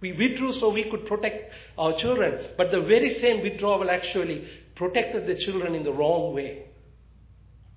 We 0.00 0.12
withdrew 0.12 0.52
so 0.52 0.70
we 0.70 0.88
could 0.90 1.06
protect 1.06 1.52
our 1.76 1.92
children, 1.94 2.46
but 2.56 2.70
the 2.70 2.80
very 2.80 3.14
same 3.14 3.42
withdrawal 3.42 3.90
actually 3.90 4.46
protected 4.74 5.26
the 5.26 5.34
children 5.34 5.74
in 5.74 5.82
the 5.82 5.92
wrong 5.92 6.34
way. 6.34 6.63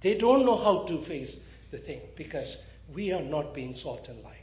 They 0.01 0.15
don't 0.15 0.45
know 0.45 0.57
how 0.57 0.85
to 0.87 1.03
face 1.05 1.37
the 1.71 1.79
thing 1.79 2.01
because 2.15 2.57
we 2.93 3.11
are 3.11 3.21
not 3.21 3.53
being 3.53 3.75
salt 3.75 4.07
and 4.07 4.23
light. 4.23 4.33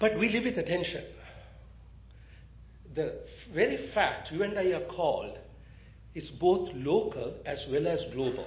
But 0.00 0.18
we 0.18 0.28
live 0.28 0.44
with 0.44 0.58
attention. 0.58 1.04
The 2.94 3.14
very 3.52 3.88
fact 3.92 4.32
you 4.32 4.42
and 4.42 4.58
I 4.58 4.72
are 4.72 4.84
called 4.86 5.38
is 6.14 6.30
both 6.30 6.70
local 6.74 7.34
as 7.44 7.66
well 7.70 7.86
as 7.86 8.04
global. 8.12 8.46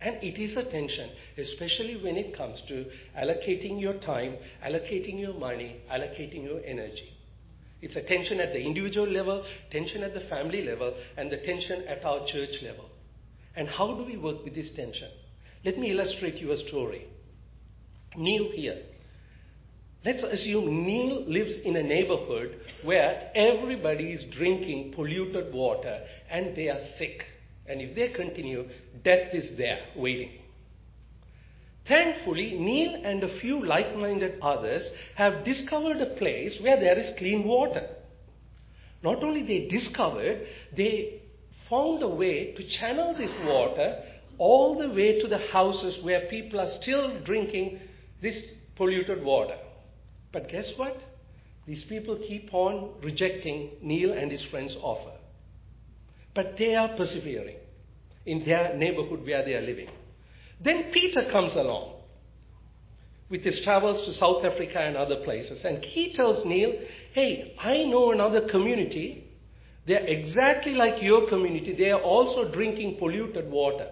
And 0.00 0.16
it 0.22 0.38
is 0.38 0.56
a 0.56 0.64
tension, 0.64 1.10
especially 1.38 1.96
when 1.96 2.16
it 2.16 2.36
comes 2.36 2.60
to 2.68 2.86
allocating 3.16 3.80
your 3.80 3.94
time, 3.94 4.36
allocating 4.64 5.18
your 5.18 5.34
money, 5.34 5.76
allocating 5.90 6.44
your 6.44 6.60
energy. 6.64 7.13
It's 7.84 7.96
a 7.96 8.02
tension 8.02 8.40
at 8.40 8.54
the 8.54 8.62
individual 8.62 9.06
level, 9.06 9.44
tension 9.70 10.02
at 10.04 10.14
the 10.14 10.20
family 10.20 10.64
level, 10.64 10.94
and 11.18 11.30
the 11.30 11.36
tension 11.36 11.84
at 11.86 12.02
our 12.02 12.26
church 12.26 12.62
level. 12.62 12.86
And 13.54 13.68
how 13.68 13.94
do 13.94 14.04
we 14.04 14.16
work 14.16 14.42
with 14.42 14.54
this 14.54 14.70
tension? 14.70 15.10
Let 15.66 15.78
me 15.78 15.90
illustrate 15.90 16.36
you 16.36 16.52
a 16.52 16.56
story. 16.56 17.06
Neil 18.16 18.50
here. 18.52 18.80
Let's 20.02 20.22
assume 20.22 20.86
Neil 20.86 21.26
lives 21.26 21.58
in 21.58 21.76
a 21.76 21.82
neighborhood 21.82 22.58
where 22.84 23.30
everybody 23.34 24.12
is 24.12 24.24
drinking 24.34 24.92
polluted 24.92 25.52
water 25.52 26.06
and 26.30 26.56
they 26.56 26.70
are 26.70 26.80
sick. 26.96 27.26
And 27.66 27.82
if 27.82 27.94
they 27.94 28.08
continue, 28.08 28.66
death 29.02 29.34
is 29.34 29.58
there 29.58 29.80
waiting. 29.94 30.43
Thankfully, 31.86 32.58
Neil 32.58 32.94
and 33.04 33.22
a 33.22 33.38
few 33.40 33.64
like 33.64 33.94
minded 33.96 34.38
others 34.40 34.90
have 35.16 35.44
discovered 35.44 36.00
a 36.00 36.14
place 36.14 36.58
where 36.60 36.78
there 36.78 36.98
is 36.98 37.16
clean 37.18 37.44
water. 37.44 37.88
Not 39.02 39.22
only 39.22 39.42
they 39.42 39.68
discovered, 39.68 40.46
they 40.74 41.20
found 41.68 42.02
a 42.02 42.08
way 42.08 42.52
to 42.52 42.64
channel 42.64 43.14
this 43.14 43.32
water 43.46 44.02
all 44.38 44.78
the 44.78 44.88
way 44.88 45.20
to 45.20 45.28
the 45.28 45.38
houses 45.38 46.02
where 46.02 46.26
people 46.28 46.58
are 46.58 46.68
still 46.68 47.20
drinking 47.20 47.80
this 48.22 48.54
polluted 48.76 49.22
water. 49.22 49.58
But 50.32 50.48
guess 50.48 50.72
what? 50.76 51.00
These 51.66 51.84
people 51.84 52.16
keep 52.16 52.52
on 52.52 52.94
rejecting 53.02 53.70
Neil 53.82 54.12
and 54.12 54.30
his 54.30 54.42
friends' 54.42 54.76
offer. 54.80 55.12
But 56.34 56.56
they 56.56 56.74
are 56.74 56.88
persevering 56.88 57.56
in 58.26 58.44
their 58.44 58.74
neighborhood 58.74 59.24
where 59.24 59.44
they 59.44 59.54
are 59.54 59.60
living. 59.60 59.88
Then 60.60 60.90
Peter 60.92 61.28
comes 61.30 61.54
along 61.54 61.94
with 63.28 63.42
his 63.42 63.60
travels 63.60 64.02
to 64.06 64.14
South 64.14 64.44
Africa 64.44 64.78
and 64.78 64.96
other 64.96 65.16
places, 65.24 65.64
and 65.64 65.84
he 65.84 66.12
tells 66.12 66.44
Neil, 66.44 66.72
Hey, 67.12 67.54
I 67.58 67.84
know 67.84 68.12
another 68.12 68.48
community. 68.48 69.30
They're 69.86 70.06
exactly 70.06 70.74
like 70.74 71.02
your 71.02 71.28
community. 71.28 71.74
They 71.74 71.90
are 71.90 72.00
also 72.00 72.50
drinking 72.50 72.96
polluted 72.98 73.50
water. 73.50 73.90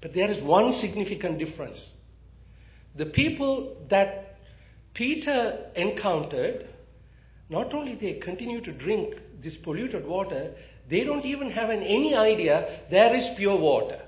But 0.00 0.12
there 0.14 0.30
is 0.30 0.42
one 0.42 0.72
significant 0.74 1.38
difference. 1.38 1.92
The 2.96 3.06
people 3.06 3.76
that 3.88 4.36
Peter 4.94 5.70
encountered, 5.74 6.68
not 7.48 7.72
only 7.72 7.94
they 7.94 8.14
continue 8.14 8.60
to 8.60 8.72
drink 8.72 9.14
this 9.40 9.56
polluted 9.56 10.06
water, 10.06 10.54
they 10.90 11.04
don't 11.04 11.24
even 11.24 11.50
have 11.50 11.70
an, 11.70 11.82
any 11.82 12.14
idea 12.14 12.80
there 12.90 13.14
is 13.14 13.26
pure 13.36 13.56
water. 13.56 14.00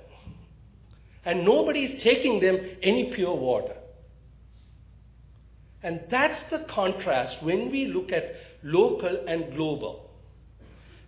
And 1.25 1.45
nobody 1.45 1.85
is 1.85 2.03
taking 2.03 2.41
them 2.41 2.59
any 2.83 3.13
pure 3.15 3.35
water. 3.35 3.77
And 5.83 6.01
that's 6.11 6.43
the 6.51 6.61
contrast 6.61 7.43
when 7.43 7.71
we 7.71 7.87
look 7.87 8.13
at 8.13 8.37
local 8.63 9.25
and 9.27 9.55
global. 9.55 10.11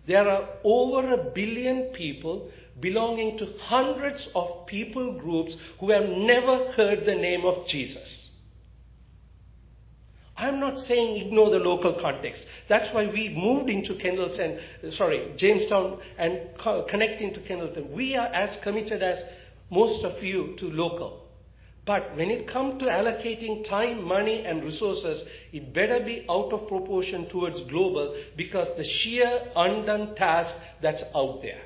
There 0.05 0.29
are 0.29 0.47
over 0.63 1.13
a 1.13 1.31
billion 1.31 1.93
people 1.93 2.49
belonging 2.79 3.37
to 3.39 3.53
hundreds 3.59 4.29
of 4.35 4.67
people 4.67 5.19
groups 5.19 5.57
who 5.79 5.91
have 5.91 6.07
never 6.07 6.71
heard 6.73 7.05
the 7.05 7.15
name 7.15 7.45
of 7.45 7.67
Jesus. 7.67 8.29
I'm 10.37 10.59
not 10.59 10.85
saying 10.85 11.25
ignore 11.25 11.49
the 11.49 11.57
local 11.57 11.93
context. 11.99 12.45
That's 12.69 12.93
why 12.93 13.07
we 13.07 13.29
moved 13.29 13.71
into 13.71 13.95
Kendleton, 13.95 14.59
uh, 14.87 14.91
sorry, 14.91 15.33
Jamestown 15.35 15.99
and 16.19 16.39
co- 16.59 16.83
connecting 16.83 17.33
to 17.33 17.39
Kendleton. 17.39 17.89
We 17.89 18.15
are 18.15 18.27
as 18.27 18.55
committed 18.57 19.01
as 19.01 19.23
most 19.69 20.03
of 20.03 20.23
you 20.23 20.55
to 20.57 20.69
local. 20.69 21.27
But 21.85 22.17
when 22.17 22.29
it 22.29 22.49
comes 22.49 22.81
to 22.81 22.89
allocating 22.89 23.63
time, 23.63 24.03
money, 24.03 24.43
and 24.45 24.61
resources, 24.61 25.23
it 25.53 25.73
better 25.73 26.01
be 26.01 26.25
out 26.29 26.51
of 26.51 26.67
proportion 26.67 27.29
towards 27.29 27.61
global 27.61 28.15
because 28.35 28.67
the 28.75 28.83
sheer 28.83 29.51
undone 29.55 30.13
task 30.15 30.53
that's 30.81 31.03
out 31.15 31.41
there. 31.41 31.61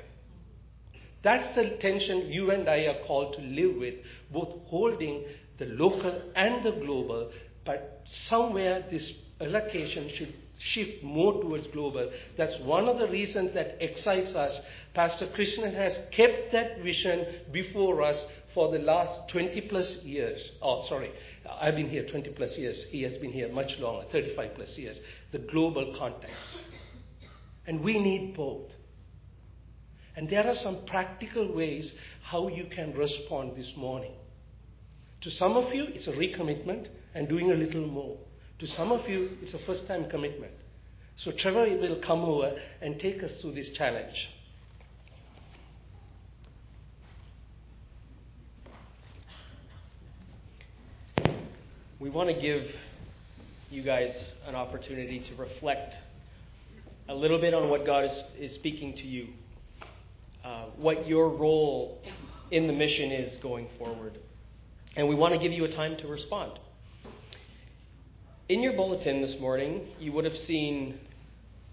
That's 1.22 1.54
the 1.56 1.70
tension 1.80 2.30
you 2.30 2.50
and 2.52 2.68
I 2.68 2.86
are 2.86 3.04
called 3.04 3.34
to 3.34 3.40
live 3.40 3.76
with, 3.76 3.94
both 4.32 4.52
holding 4.66 5.24
the 5.58 5.66
local 5.66 6.20
and 6.36 6.64
the 6.64 6.72
global, 6.72 7.30
but 7.64 8.02
somewhere 8.04 8.84
this 8.90 9.12
allocation 9.40 10.08
should 10.08 10.34
shift 10.62 11.02
more 11.02 11.40
towards 11.40 11.66
global. 11.68 12.10
That's 12.36 12.58
one 12.60 12.88
of 12.88 12.98
the 12.98 13.08
reasons 13.08 13.52
that 13.54 13.76
excites 13.80 14.34
us. 14.34 14.60
Pastor 14.94 15.26
Krishnan 15.26 15.74
has 15.74 15.98
kept 16.12 16.52
that 16.52 16.80
vision 16.82 17.26
before 17.50 18.02
us 18.02 18.24
for 18.54 18.70
the 18.70 18.78
last 18.78 19.28
20 19.28 19.60
plus 19.62 19.96
years. 20.04 20.52
Oh, 20.60 20.84
sorry, 20.88 21.10
I've 21.60 21.74
been 21.74 21.88
here 21.88 22.06
20 22.06 22.30
plus 22.30 22.56
years. 22.58 22.84
He 22.84 23.02
has 23.02 23.18
been 23.18 23.32
here 23.32 23.50
much 23.52 23.78
longer, 23.78 24.06
35 24.12 24.54
plus 24.54 24.78
years. 24.78 25.00
The 25.32 25.38
global 25.38 25.96
context. 25.98 26.36
And 27.66 27.82
we 27.82 27.98
need 27.98 28.36
both. 28.36 28.70
And 30.14 30.28
there 30.28 30.46
are 30.46 30.54
some 30.54 30.84
practical 30.84 31.52
ways 31.52 31.92
how 32.22 32.48
you 32.48 32.66
can 32.70 32.92
respond 32.94 33.56
this 33.56 33.72
morning. 33.76 34.12
To 35.22 35.30
some 35.30 35.56
of 35.56 35.74
you, 35.74 35.84
it's 35.84 36.06
a 36.06 36.12
recommitment 36.12 36.88
and 37.14 37.28
doing 37.28 37.50
a 37.50 37.54
little 37.54 37.86
more. 37.86 38.18
To 38.62 38.68
some 38.68 38.92
of 38.92 39.08
you, 39.08 39.38
it's 39.42 39.54
a 39.54 39.58
first 39.66 39.88
time 39.88 40.08
commitment. 40.08 40.52
So 41.16 41.32
Trevor 41.32 41.68
will 41.80 42.00
come 42.00 42.20
over 42.20 42.56
and 42.80 42.96
take 43.00 43.20
us 43.24 43.32
through 43.40 43.54
this 43.54 43.68
challenge. 43.70 44.28
We 51.98 52.08
want 52.08 52.28
to 52.28 52.40
give 52.40 52.70
you 53.68 53.82
guys 53.82 54.14
an 54.46 54.54
opportunity 54.54 55.18
to 55.18 55.34
reflect 55.34 55.96
a 57.08 57.14
little 57.16 57.40
bit 57.40 57.54
on 57.54 57.68
what 57.68 57.84
God 57.84 58.04
is, 58.04 58.22
is 58.38 58.54
speaking 58.54 58.94
to 58.98 59.02
you, 59.02 59.26
uh, 60.44 60.66
what 60.76 61.08
your 61.08 61.30
role 61.30 62.00
in 62.52 62.68
the 62.68 62.72
mission 62.72 63.10
is 63.10 63.36
going 63.38 63.66
forward. 63.76 64.18
And 64.94 65.08
we 65.08 65.16
want 65.16 65.34
to 65.34 65.40
give 65.40 65.50
you 65.50 65.64
a 65.64 65.72
time 65.72 65.96
to 65.96 66.06
respond. 66.06 66.60
In 68.48 68.60
your 68.60 68.72
bulletin 68.72 69.22
this 69.22 69.38
morning, 69.38 69.86
you 70.00 70.10
would 70.12 70.24
have 70.24 70.36
seen 70.36 70.98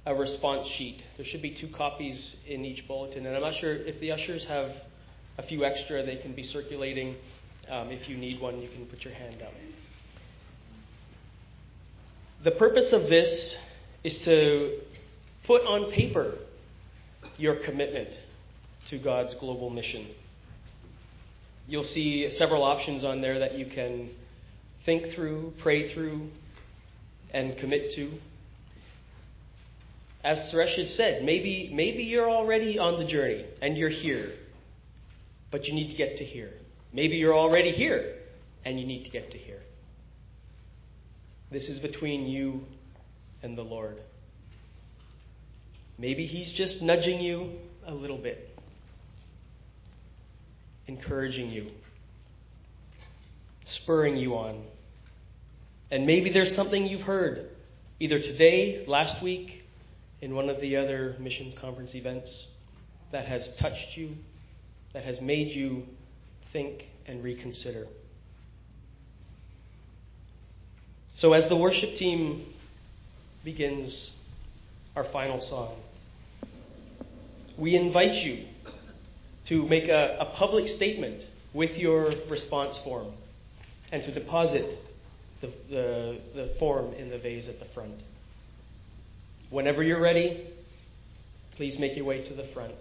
a 0.05 0.13
response 0.13 0.67
sheet. 0.67 1.01
There 1.17 1.25
should 1.25 1.41
be 1.41 1.49
two 1.49 1.67
copies 1.69 2.35
in 2.47 2.63
each 2.63 2.87
bulletin, 2.87 3.25
and 3.25 3.35
I'm 3.35 3.41
not 3.41 3.55
sure 3.55 3.75
if 3.75 3.99
the 3.99 4.11
ushers 4.11 4.45
have 4.45 4.71
a 5.39 5.43
few 5.43 5.65
extra, 5.65 6.05
they 6.05 6.17
can 6.17 6.35
be 6.35 6.43
circulating. 6.43 7.15
Um, 7.69 7.89
if 7.89 8.07
you 8.07 8.17
need 8.17 8.39
one, 8.39 8.61
you 8.61 8.69
can 8.69 8.85
put 8.85 9.03
your 9.03 9.15
hand 9.15 9.41
up. 9.41 9.51
The 12.43 12.51
purpose 12.51 12.93
of 12.93 13.03
this 13.09 13.55
is 14.03 14.19
to 14.19 14.79
put 15.45 15.63
on 15.63 15.91
paper 15.91 16.35
your 17.37 17.55
commitment 17.55 18.09
to 18.89 18.99
God's 18.99 19.33
global 19.39 19.71
mission. 19.71 20.07
You'll 21.67 21.83
see 21.83 22.29
several 22.37 22.63
options 22.63 23.03
on 23.03 23.21
there 23.21 23.39
that 23.39 23.57
you 23.57 23.65
can 23.65 24.11
think 24.85 25.13
through, 25.13 25.53
pray 25.59 25.93
through, 25.93 26.29
and 27.31 27.57
commit 27.57 27.93
to. 27.95 28.11
as 30.23 30.51
Suresh 30.51 30.75
has 30.75 30.93
said, 30.95 31.23
maybe, 31.23 31.71
maybe 31.73 32.03
you're 32.03 32.29
already 32.29 32.77
on 32.77 32.99
the 32.99 33.05
journey 33.05 33.45
and 33.61 33.77
you're 33.77 33.89
here, 33.89 34.33
but 35.51 35.65
you 35.65 35.73
need 35.73 35.91
to 35.91 35.95
get 35.97 36.17
to 36.17 36.25
here. 36.25 36.51
Maybe 36.91 37.17
you're 37.17 37.37
already 37.37 37.71
here 37.71 38.15
and 38.65 38.79
you 38.79 38.85
need 38.85 39.03
to 39.05 39.09
get 39.09 39.31
to 39.31 39.37
here. 39.37 39.61
This 41.51 41.67
is 41.69 41.79
between 41.79 42.27
you 42.27 42.65
and 43.41 43.57
the 43.57 43.63
Lord. 43.63 43.99
Maybe 45.97 46.25
He's 46.25 46.51
just 46.51 46.81
nudging 46.81 47.19
you 47.19 47.53
a 47.85 47.93
little 47.93 48.17
bit, 48.17 48.57
encouraging 50.87 51.49
you, 51.49 51.71
spurring 53.65 54.17
you 54.17 54.35
on. 54.35 54.63
And 55.91 56.05
maybe 56.05 56.31
there's 56.31 56.55
something 56.55 56.85
you've 56.85 57.01
heard, 57.01 57.49
either 57.99 58.19
today, 58.19 58.85
last 58.87 59.23
week, 59.23 59.63
in 60.21 60.35
one 60.35 60.49
of 60.49 60.61
the 60.61 60.77
other 60.77 61.15
missions 61.19 61.55
conference 61.59 61.95
events, 61.95 62.47
that 63.11 63.25
has 63.25 63.49
touched 63.57 63.97
you, 63.97 64.15
that 64.93 65.03
has 65.03 65.19
made 65.19 65.55
you 65.55 65.83
think 66.53 66.85
and 67.07 67.23
reconsider. 67.23 67.87
So, 71.15 71.33
as 71.33 71.49
the 71.49 71.55
worship 71.55 71.95
team 71.95 72.45
begins 73.43 74.11
our 74.95 75.05
final 75.05 75.39
song, 75.39 75.75
we 77.57 77.75
invite 77.75 78.15
you 78.15 78.45
to 79.47 79.67
make 79.67 79.89
a, 79.89 80.17
a 80.19 80.25
public 80.37 80.67
statement 80.67 81.25
with 81.53 81.77
your 81.77 82.13
response 82.29 82.77
form 82.83 83.11
and 83.91 84.03
to 84.03 84.13
deposit 84.13 84.77
the, 85.41 85.51
the, 85.69 86.21
the 86.35 86.55
form 86.59 86.93
in 86.93 87.09
the 87.09 87.17
vase 87.17 87.47
at 87.47 87.59
the 87.59 87.65
front. 87.73 87.95
Whenever 89.49 89.81
you're 89.81 90.01
ready, 90.01 90.47
please 91.55 91.79
make 91.79 91.95
your 91.95 92.05
way 92.05 92.27
to 92.27 92.33
the 92.33 92.47
front 92.53 92.75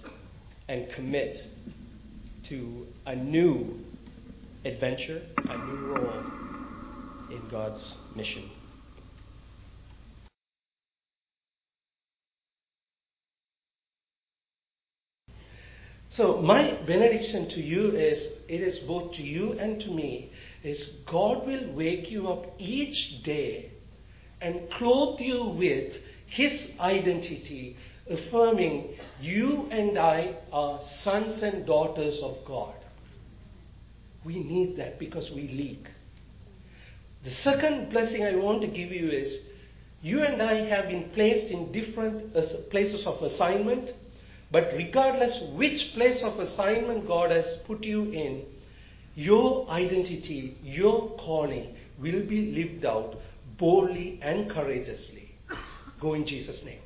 and 0.69 0.91
commit 0.93 1.43
to 2.49 2.87
a 3.07 3.17
new 3.17 3.79
adventure, 4.65 5.23
a 5.49 5.59
new 5.59 5.87
role 5.87 6.25
in 7.31 7.49
God's 7.51 7.95
mission. 8.15 8.51
So, 16.11 16.43
my 16.43 16.73
benediction 16.87 17.49
to 17.51 17.61
you 17.61 17.91
is 17.91 18.33
it 18.49 18.61
is 18.61 18.79
both 18.81 19.13
to 19.15 19.23
you 19.23 19.53
and 19.53 19.81
to 19.81 19.91
me 19.91 20.33
is 20.69 20.99
God 21.07 21.47
will 21.47 21.73
wake 21.73 22.11
you 22.11 22.29
up 22.29 22.47
each 22.59 23.23
day 23.23 23.73
and 24.41 24.71
clothe 24.71 25.19
you 25.21 25.45
with 25.45 25.95
His 26.27 26.73
identity, 26.79 27.77
affirming 28.09 28.95
you 29.21 29.69
and 29.71 29.99
I 29.99 30.37
are 30.53 30.81
sons 31.03 31.43
and 31.43 31.67
daughters 31.67 32.21
of 32.23 32.37
God. 32.47 32.75
We 34.25 34.39
need 34.45 34.77
that 34.77 34.99
because 34.99 35.31
we 35.31 35.49
leak. 35.49 35.89
The 37.25 37.31
second 37.31 37.91
blessing 37.91 38.25
I 38.25 38.37
want 38.37 38.61
to 38.61 38.69
give 38.69 38.93
you 38.93 39.11
is 39.11 39.43
you 40.03 40.23
and 40.23 40.41
I 40.41 40.67
have 40.69 40.89
been 40.89 41.11
placed 41.11 41.47
in 41.47 41.73
different 41.73 42.33
places 42.71 43.07
of 43.07 43.21
assignment, 43.23 43.91
but 44.53 44.73
regardless 44.77 45.43
which 45.55 45.93
place 45.95 46.23
of 46.23 46.39
assignment 46.39 47.09
God 47.09 47.31
has 47.31 47.59
put 47.67 47.83
you 47.83 48.05
in, 48.05 48.45
your 49.19 49.69
identity, 49.69 50.57
your 50.63 51.11
calling 51.17 51.75
will 51.99 52.25
be 52.25 52.53
lived 52.53 52.85
out 52.85 53.17
boldly 53.59 54.21
and 54.23 54.49
courageously. 54.49 55.35
Go 55.99 56.15
in 56.15 56.25
Jesus' 56.25 56.65
name. 56.65 56.79